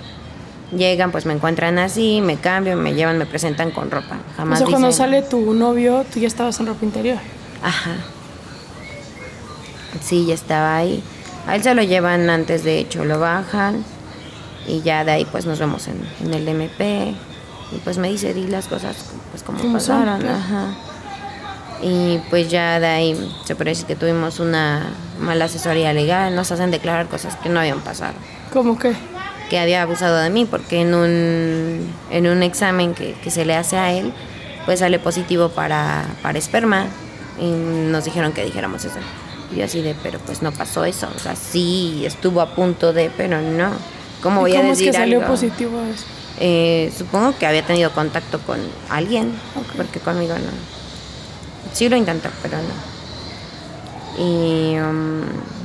[0.77, 4.19] Llegan, pues me encuentran así, me cambio, me llevan, me presentan con ropa.
[4.33, 7.19] O Jamás sea, cuando sale tu novio, tú ya estabas en ropa interior.
[7.63, 7.97] Ajá.
[10.01, 11.03] Sí, ya estaba ahí.
[11.47, 13.85] A él se lo llevan antes, de hecho, lo bajan.
[14.67, 17.15] Y ya de ahí pues nos vemos en, en el MP.
[17.73, 20.21] Y pues me dice, di las cosas pues como pasaron.
[20.21, 20.37] claro.
[20.37, 20.67] Ajá.
[21.83, 24.87] Y pues ya de ahí se puede decir que tuvimos una
[25.19, 26.35] mala asesoría legal.
[26.37, 28.15] Nos hacen declarar cosas que no habían pasado.
[28.53, 28.95] ¿Cómo qué?
[29.51, 33.55] Que había abusado de mí porque en un, en un examen que, que se le
[33.57, 34.13] hace a él,
[34.65, 36.87] pues sale positivo para, para esperma.
[37.39, 38.99] Y nos dijeron que dijéramos eso.
[39.53, 41.09] Y yo así de, pero pues no pasó eso.
[41.17, 43.71] O sea, sí estuvo a punto de, pero no.
[44.23, 45.31] ¿Cómo voy ¿Y a ¿Cómo es decir que salió algo?
[45.33, 46.05] positivo eso?
[46.39, 49.67] Eh, supongo que había tenido contacto con alguien, Ok.
[49.77, 50.51] porque conmigo no.
[51.73, 54.23] Sí lo intentó, pero no.
[54.25, 55.23] Y um,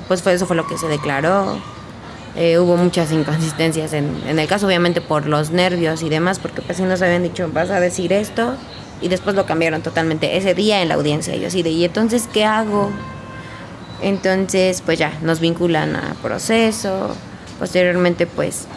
[0.07, 1.59] pues fue, eso fue lo que se declaró.
[2.35, 6.61] Eh, hubo muchas inconsistencias en, en el caso, obviamente por los nervios y demás, porque
[6.61, 8.55] pues sí nos habían dicho, vas a decir esto,
[9.01, 11.35] y después lo cambiaron totalmente ese día en la audiencia.
[11.35, 12.91] Yo así de, ¿y entonces qué hago?
[14.01, 17.15] Entonces, pues ya, nos vinculan a proceso.
[17.59, 18.67] Posteriormente, pues,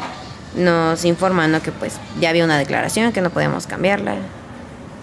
[0.55, 4.16] nos informan que pues ya había una declaración, que no podíamos cambiarla.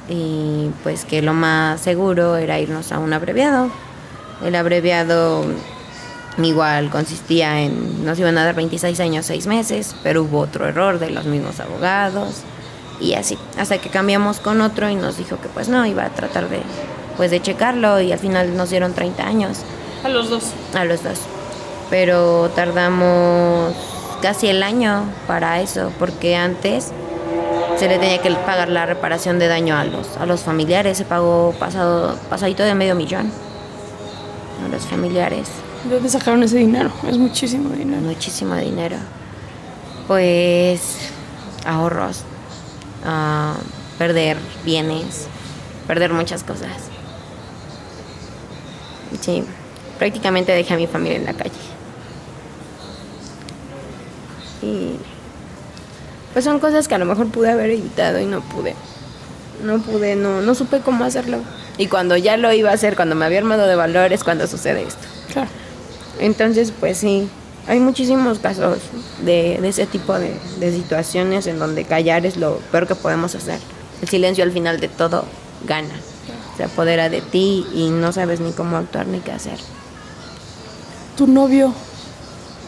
[0.08, 3.70] Y pues que lo más seguro era irnos a un abreviado.
[4.44, 5.46] El abreviado
[6.44, 11.00] igual consistía en, nos iban a dar 26 años, 6 meses, pero hubo otro error
[11.00, 12.42] de los mismos abogados.
[13.00, 16.10] Y así, hasta que cambiamos con otro y nos dijo que pues no, iba a
[16.10, 16.62] tratar de,
[17.18, 19.60] pues, de checarlo y al final nos dieron 30 años
[20.04, 20.52] A los dos.
[20.74, 21.20] a los dos.
[21.90, 23.74] Pero tardamos
[24.22, 26.92] casi el año para eso, porque antes
[27.78, 30.98] se le tenía que pagar la reparación de daño a los, a los familiares.
[30.98, 33.32] Se pagó pasado, pasadito de medio millón
[34.66, 35.50] a los familiares.
[35.86, 36.92] ¿De dónde sacaron ese dinero?
[37.08, 38.02] Es muchísimo dinero.
[38.02, 38.98] Muchísimo dinero.
[40.08, 40.82] Pues
[41.64, 42.24] ahorros,
[43.06, 43.56] ah,
[44.00, 45.28] perder bienes,
[45.88, 46.72] perder muchas cosas.
[49.22, 49.44] Sí,
[50.00, 51.52] prácticamente dejé a mi familia en la calle.
[54.64, 54.96] Y
[56.34, 58.76] pues son cosas que a lo mejor pude haber evitado y no pude.
[59.64, 61.40] No pude, no, no supe cómo hacerlo.
[61.78, 64.84] Y cuando ya lo iba a hacer, cuando me había armado de valores, cuando sucede
[64.84, 65.08] esto.
[65.32, 65.50] Claro.
[66.20, 67.28] Entonces, pues sí,
[67.68, 68.80] hay muchísimos casos
[69.24, 73.36] de, de ese tipo de, de situaciones en donde callar es lo peor que podemos
[73.36, 73.60] hacer.
[74.02, 75.26] El silencio al final de todo
[75.68, 75.94] gana.
[76.58, 79.60] Se apodera de ti y no sabes ni cómo actuar ni qué hacer.
[81.18, 81.74] Tu novio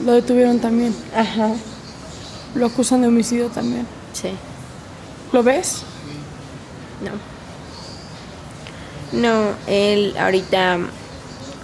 [0.04, 0.95] lo detuvieron también.
[1.16, 1.52] Ajá.
[2.56, 3.86] Lo acusan de homicidio también.
[4.14, 4.30] Sí.
[5.32, 5.84] ¿Lo ves?
[7.02, 7.12] No.
[9.20, 10.80] No, él ahorita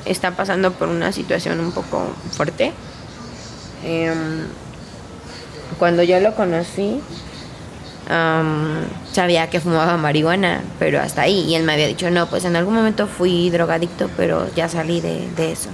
[0.05, 2.71] está pasando por una situación un poco fuerte.
[3.85, 4.45] Em,
[5.79, 7.01] cuando yo lo conocí,
[8.09, 11.41] am, sabía que fumaba marihuana, pero hasta ahí.
[11.47, 15.01] Y él me había dicho, no, pues en algún momento fui drogadicto, pero ya salí
[15.01, 15.69] de, de eso.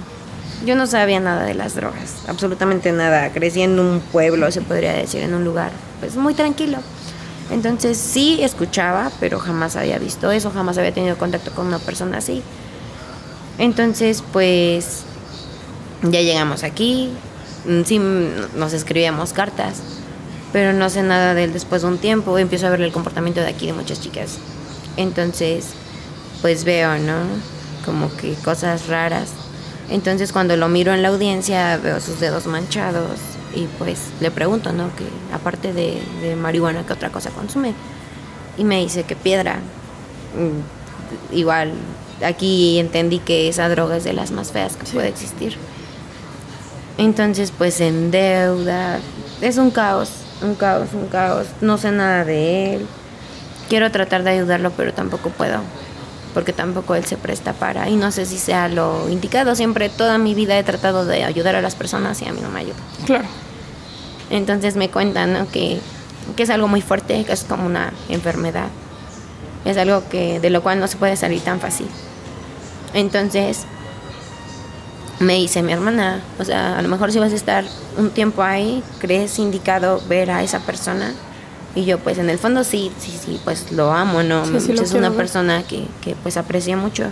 [0.64, 3.30] yo no sabía nada de las drogas, absolutamente nada.
[3.32, 5.70] Crecí en un pueblo, se podría decir, en un lugar
[6.00, 6.78] pues muy tranquilo.
[7.50, 12.18] Entonces sí escuchaba, pero jamás había visto eso, jamás había tenido contacto con una persona
[12.18, 12.42] así.
[13.60, 15.04] Entonces pues
[16.02, 17.12] ya llegamos aquí,
[17.66, 18.00] mm, sí
[18.56, 19.80] nos escribíamos cartas,
[20.52, 23.40] pero no sé nada de él después de un tiempo, empiezo a ver el comportamiento
[23.40, 24.38] de aquí de muchas chicas.
[24.96, 25.66] Entonces
[26.42, 27.22] pues veo, ¿no?
[27.84, 29.28] Como que cosas raras
[29.90, 33.18] entonces cuando lo miro en la audiencia veo sus dedos manchados
[33.54, 34.94] y pues le pregunto, ¿no?
[34.94, 35.04] Que
[35.34, 37.74] aparte de, marihuana, ¿qué otra cosa consume?
[38.56, 39.56] Y me dice que piedra.
[40.36, 41.72] Mm, igual,
[42.24, 45.56] aquí entendí que esa droga es de las más feas que puede existir.
[46.98, 48.98] Entonces pues en deuda,
[49.40, 50.10] es un caos,
[50.42, 51.46] un caos, un caos.
[51.60, 52.86] No sé nada de él.
[53.68, 55.60] Quiero tratar de ayudarlo, pero tampoco puedo
[56.34, 60.18] porque tampoco él se presta para, y no sé si sea lo indicado, siempre toda
[60.18, 62.76] mi vida he tratado de ayudar a las personas y a mí no me ayuda.
[63.06, 63.24] Claro.
[64.30, 65.80] Entonces me cuentan que,
[66.36, 68.68] que es algo muy fuerte, que es como una enfermedad,
[69.64, 71.88] es algo que de lo cual no se puede salir tan fácil.
[72.94, 73.66] Entonces
[75.20, 77.64] me dice mi hermana, o sea, a lo mejor si vas a estar
[77.98, 81.12] un tiempo ahí, ¿crees indicado ver a esa persona?
[81.74, 84.42] Y yo pues en el fondo sí, sí, sí, pues lo amo, ¿no?
[84.44, 87.04] es una persona que, que pues aprecia mucho.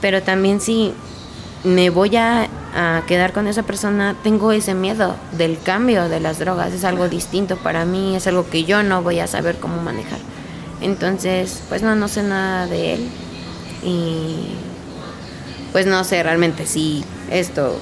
[0.00, 0.94] Pero también sí
[1.62, 6.38] me voy a, a, quedar con esa persona, tengo ese miedo del cambio de las
[6.38, 6.72] drogas.
[6.72, 10.18] Es algo distinto para mí, es algo que yo no voy a saber cómo manejar.
[10.80, 13.08] Entonces, pues no, no sé nada de él.
[13.84, 14.54] Y
[15.72, 17.78] pues no sé realmente si esto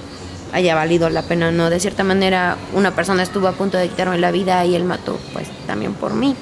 [0.52, 1.70] haya valido la pena no.
[1.70, 5.18] De cierta manera, una persona estuvo a punto de quitarme la vida y él mató,
[5.32, 6.34] pues también por mí.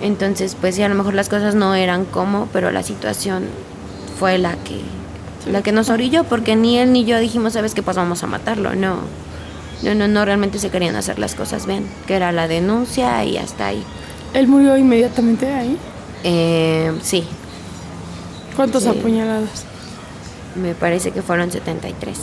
[0.00, 3.46] Entonces, pues sí, a lo mejor las cosas no eran como, pero la situación
[4.18, 4.80] fue la que,
[5.50, 8.26] la que nos orilló, porque ni él ni yo dijimos, sabes qué, pues vamos a
[8.26, 8.74] matarlo.
[8.74, 8.98] No,
[9.82, 13.38] no, no, no, realmente se querían hacer las cosas bien, que era la denuncia y
[13.38, 13.82] hasta ahí.
[14.34, 15.76] ¿Él murió inmediatamente ahí?
[16.22, 17.24] Eh, sí.
[18.54, 19.67] ¿Cuántos apuñalados?
[20.54, 22.18] Me parece que fueron 73.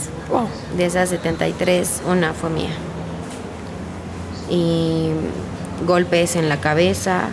[0.78, 2.74] De esas 73, una fue mía.
[4.50, 5.12] Y
[5.86, 7.30] golpes en la cabeza.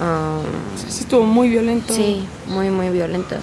[0.00, 0.44] Um,
[0.90, 1.94] sí, estuvo muy violento.
[1.94, 3.36] Sí, muy, muy violento.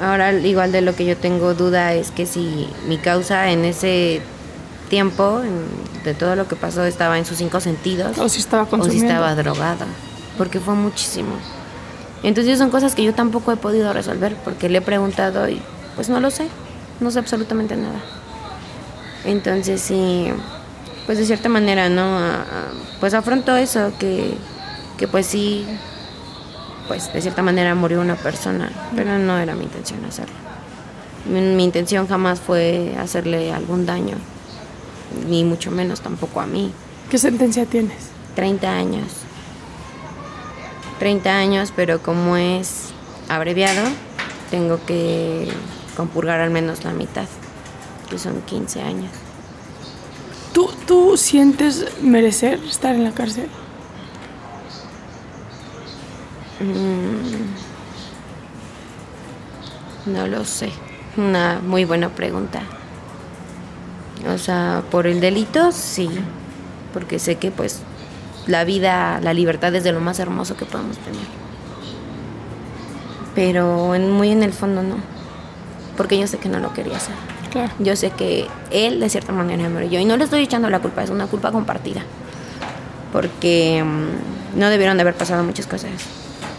[0.00, 4.22] Ahora, igual de lo que yo tengo duda es que si mi causa en ese
[4.88, 5.42] tiempo,
[6.04, 8.18] de todo lo que pasó, estaba en sus cinco sentidos.
[8.18, 9.86] O si estaba O si estaba drogada.
[10.38, 11.34] Porque fue muchísimo.
[12.22, 15.60] Entonces son cosas que yo tampoco he podido resolver porque le he preguntado y
[15.96, 16.48] pues no lo sé,
[17.00, 18.00] no sé absolutamente nada.
[19.24, 20.28] Entonces sí,
[21.06, 22.20] pues de cierta manera, ¿no?
[23.00, 24.34] pues afronto eso, que,
[24.98, 25.66] que pues sí,
[26.88, 30.34] pues de cierta manera murió una persona, pero no era mi intención hacerlo.
[31.30, 34.16] Mi, mi intención jamás fue hacerle algún daño,
[35.28, 36.72] ni mucho menos tampoco a mí.
[37.10, 38.10] ¿Qué sentencia tienes?
[38.34, 39.06] 30 años.
[41.00, 42.90] 30 años, pero como es
[43.28, 43.88] abreviado,
[44.50, 45.48] tengo que
[45.96, 47.26] compurgar al menos la mitad,
[48.10, 49.10] que son 15 años.
[50.52, 53.48] ¿Tú, tú sientes merecer estar en la cárcel?
[56.60, 57.54] Mm,
[60.12, 60.70] no lo sé.
[61.16, 62.60] Una muy buena pregunta.
[64.28, 66.10] O sea, por el delito sí,
[66.92, 67.80] porque sé que pues
[68.50, 71.22] la vida, la libertad es de lo más hermoso que podemos tener.
[73.34, 74.96] Pero muy en el fondo no,
[75.96, 77.14] porque yo sé que no lo quería hacer.
[77.78, 80.80] Yo sé que él de cierta manera me yo y no le estoy echando la
[80.80, 82.02] culpa, es una culpa compartida.
[83.12, 85.90] Porque mm, no debieron de haber pasado muchas cosas.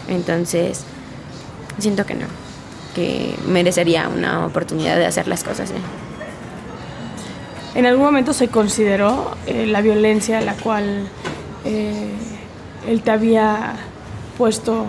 [0.08, 0.84] Entonces,
[1.78, 2.26] siento que no,
[2.94, 5.72] que merecería una oportunidad de hacer las cosas.
[7.74, 11.08] ¿En algún momento se consideró eh, la violencia la cual
[11.64, 12.10] eh,
[12.88, 13.76] él te había
[14.38, 14.86] puesto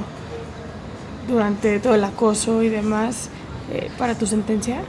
[1.28, 3.30] durante todo el acoso y demás
[3.72, 4.82] eh, para tu sentencia?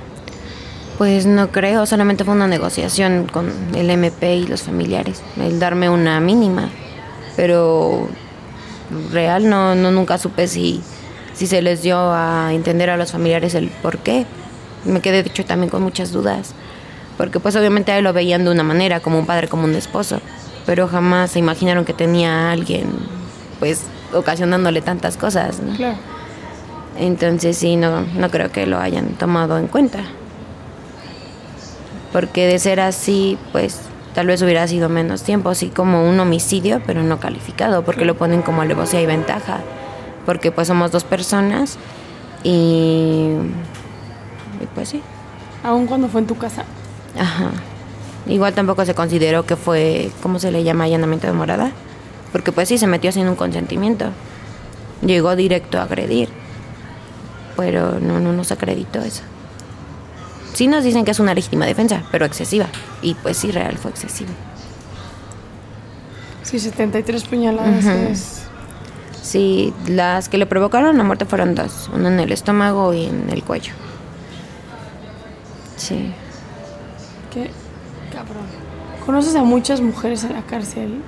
[0.99, 5.89] Pues no creo, solamente fue una negociación con el MP y los familiares, el darme
[5.89, 6.71] una mínima,
[7.37, 8.09] pero
[9.11, 10.81] real no, no nunca supe si,
[11.35, 14.25] si se les dio a entender a los familiares el por qué.
[14.85, 16.55] Me quedé de hecho también con muchas dudas,
[17.17, 20.21] porque pues obviamente a lo veían de una manera, como un padre, como un esposo,
[20.67, 22.87] pero jamás se imaginaron que tenía a alguien,
[23.59, 25.61] pues, ocasionándole tantas cosas.
[25.61, 25.77] ¿no?
[25.77, 25.97] Claro.
[26.99, 30.01] Entonces sí, no, no creo que lo hayan tomado en cuenta.
[32.13, 33.81] Porque de ser así, pues
[34.15, 38.15] tal vez hubiera sido menos tiempo, así como un homicidio, pero no calificado, porque lo
[38.15, 39.59] ponen como alevosía y ventaja.
[40.25, 41.77] Porque pues somos dos personas
[42.45, 43.33] y,
[44.61, 45.03] y pues sí.
[45.65, 46.65] Aún cuando fue en tu casa.
[47.19, 47.51] Ajá.
[48.27, 50.85] Igual tampoco se consideró que fue, ¿cómo se le llama?
[50.85, 51.73] Allanamiento de morada.
[52.33, 54.07] Porque pues sí, se metió sin un consentimiento.
[55.05, 56.29] Llegó directo a agredir.
[57.57, 59.23] Pero no, no nos acreditó eso.
[60.55, 62.67] Sí nos dicen que es una legítima defensa, pero excesiva.
[63.03, 64.31] Y pues sí, real fue excesiva.
[66.43, 67.93] Sí, 73 puñaladas Ujú.
[68.11, 68.41] es...
[69.23, 71.91] Sí, las que le provocaron la muerte fueron dos.
[71.95, 73.73] Una en el estómago y en el cuello.
[75.77, 76.13] Sí.
[77.33, 77.51] Qué.
[79.07, 81.01] ¿Conoces a muchas mujeres en la cárcel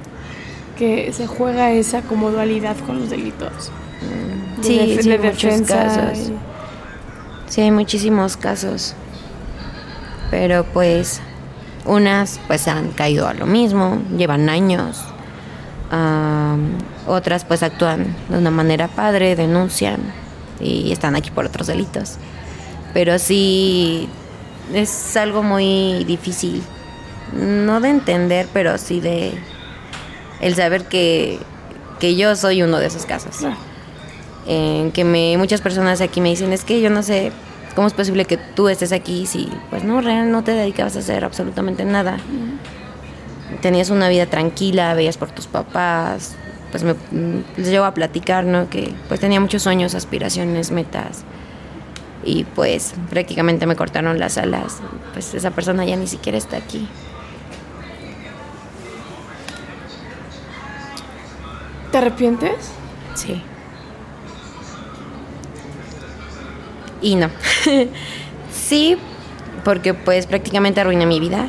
[0.79, 3.71] que se juega esa como dualidad con los delitos?
[4.59, 6.19] De Sí, def- sí, de muchos casos.
[6.29, 6.35] y-
[7.49, 8.95] Sí, hay muchísimos casos.
[10.31, 11.21] Pero pues
[11.87, 15.03] unas pues han caído a lo mismo, llevan años.
[17.07, 20.01] Otras pues actúan de una manera padre, denuncian
[20.61, 22.17] y están aquí por otros delitos.
[22.93, 24.09] Pero sí
[24.75, 26.63] es algo muy difícil.
[27.33, 29.33] No de entender, pero sí de
[30.41, 31.39] el saber que,
[31.99, 33.45] que yo soy uno de esos casos
[34.47, 37.33] en que me, muchas personas aquí me dicen, es que yo no sé
[37.75, 41.01] cómo es posible que tú estés aquí si, pues no, real, no te dedicabas a
[41.01, 42.19] hacer absolutamente nada.
[43.61, 46.35] Tenías una vida tranquila, veías por tus papás,
[46.71, 48.69] pues me, mm, les llevo a platicar, ¿no?
[48.71, 51.25] Que pues tenía muchos sueños, aspiraciones, metas.
[52.25, 54.79] Y pues prácticamente me cortaron las alas.
[55.13, 56.89] Pues esa persona ya ni siquiera está aquí.
[61.97, 62.73] ¿Te arrepientes?
[63.15, 63.41] Sí.
[67.01, 67.31] Y no.
[68.53, 68.99] sí,
[69.65, 71.49] porque pues prácticamente arruiné mi vida.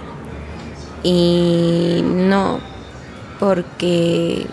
[1.03, 2.61] Y no,
[3.41, 4.47] porque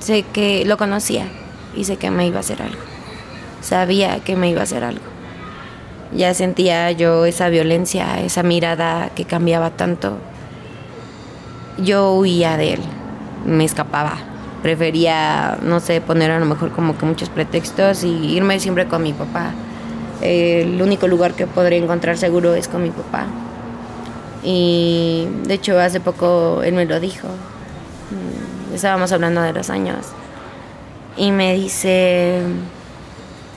[0.00, 1.28] sé que lo conocía
[1.76, 2.82] y sé que me iba a hacer algo.
[3.60, 5.04] Sabía que me iba a hacer algo.
[6.12, 10.18] Ya sentía yo esa violencia, esa mirada que cambiaba tanto.
[11.78, 12.80] Yo huía de él,
[13.46, 14.29] me escapaba.
[14.62, 19.02] Prefería, no sé, poner a lo mejor como que muchos pretextos y irme siempre con
[19.02, 19.52] mi papá.
[20.20, 23.26] El único lugar que podría encontrar seguro es con mi papá.
[24.42, 27.28] Y de hecho hace poco él me lo dijo.
[27.28, 30.06] Mm, Estábamos hablando de los años.
[31.16, 32.42] Y me dice,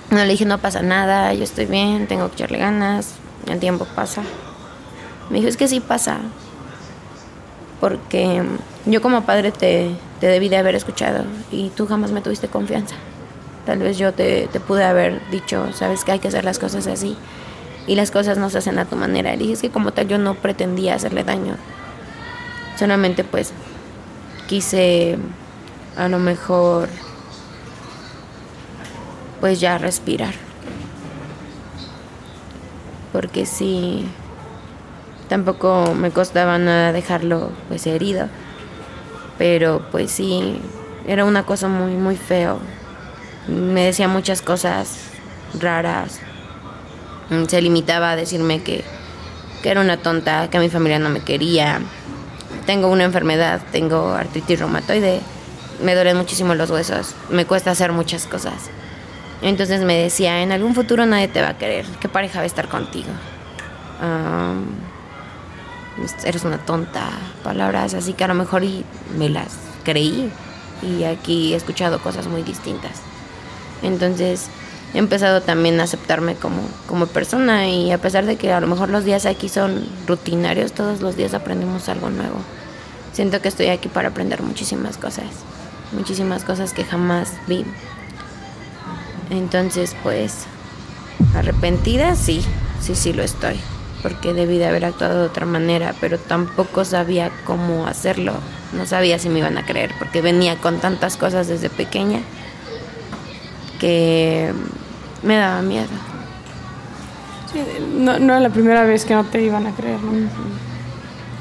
[0.09, 3.13] no le dije, no pasa nada, yo estoy bien, tengo que echarle ganas,
[3.47, 4.23] el tiempo pasa.
[5.29, 6.19] Me dijo, es que sí pasa.
[7.79, 8.41] Porque
[8.85, 12.95] yo como padre te, debí de haber escuchado y tú jamás me tuviste confianza.
[13.65, 17.15] Tal vez yo te, pude haber dicho, sabes que hay que hacer las cosas así
[17.87, 19.35] y las cosas no se hacen a tu manera.
[19.37, 21.55] Dije, es que como tal yo no pretendía hacerle daño.
[22.77, 23.53] Solamente pues
[24.47, 25.17] quise
[25.95, 26.89] a lo mejor
[29.39, 30.33] pues ya respirar.
[33.13, 34.07] Porque sí,
[35.29, 38.27] tampoco me costaba nada dejarlo pues herido.
[39.37, 40.59] Pero pues sí,
[41.07, 42.59] era una cosa muy, muy feo.
[43.47, 44.97] Me decía muchas cosas
[45.59, 46.19] raras.
[47.47, 48.83] Se limitaba a decirme que,
[49.61, 51.81] que era una tonta, que mi familia no me quería.
[52.65, 55.19] Tengo una enfermedad, tengo artritis reumatoide,
[55.81, 58.69] me duelen muchísimo los huesos, me cuesta hacer muchas cosas.
[59.41, 62.45] Entonces me decía, en algún futuro nadie te va a querer, ¿qué pareja va a
[62.45, 63.09] estar contigo?
[64.01, 64.65] Am,
[66.23, 67.09] eres una tonta,
[67.43, 68.63] palabras así que a lo mejor
[69.17, 69.49] me las
[69.83, 70.31] creí
[70.81, 72.91] y aquí he escuchado cosas muy distintas.
[73.81, 74.47] Entonces
[74.93, 78.67] he empezado también a aceptarme como, como persona y a pesar de que a lo
[78.67, 82.37] mejor los días aquí son rutinarios, todos los días aprendemos algo nuevo.
[83.11, 85.25] Siento que estoy aquí para aprender muchísimas cosas,
[85.91, 87.65] muchísimas cosas que jamás vi.
[89.29, 90.45] Entonces, pues,
[91.35, 92.43] arrepentida, sí,
[92.81, 93.59] sí, sí lo estoy,
[94.03, 98.33] porque debí de haber actuado de otra manera, pero tampoco sabía cómo hacerlo,
[98.73, 102.19] no sabía si me iban a creer, porque venía con tantas cosas desde pequeña
[103.79, 104.53] que
[105.23, 105.87] me daba miedo.
[107.51, 107.59] Sí,
[107.97, 110.27] no, no era la primera vez que no te iban a creer, ¿no?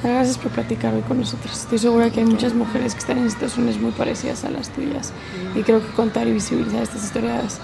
[0.04, 1.56] Gracias por platicar hoy con nosotros.
[1.56, 5.12] Estoy segura que hay muchas mujeres que están en situaciones muy parecidas a las tuyas.
[5.54, 7.60] Y creo que contar y visibilizar estas historias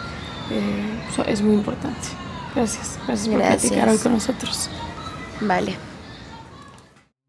[0.50, 2.08] eh, es muy importante.
[2.54, 2.96] Gracias.
[3.06, 3.60] Gracias por Gracias.
[3.62, 4.70] platicar hoy con nosotros.
[5.40, 5.87] Vale.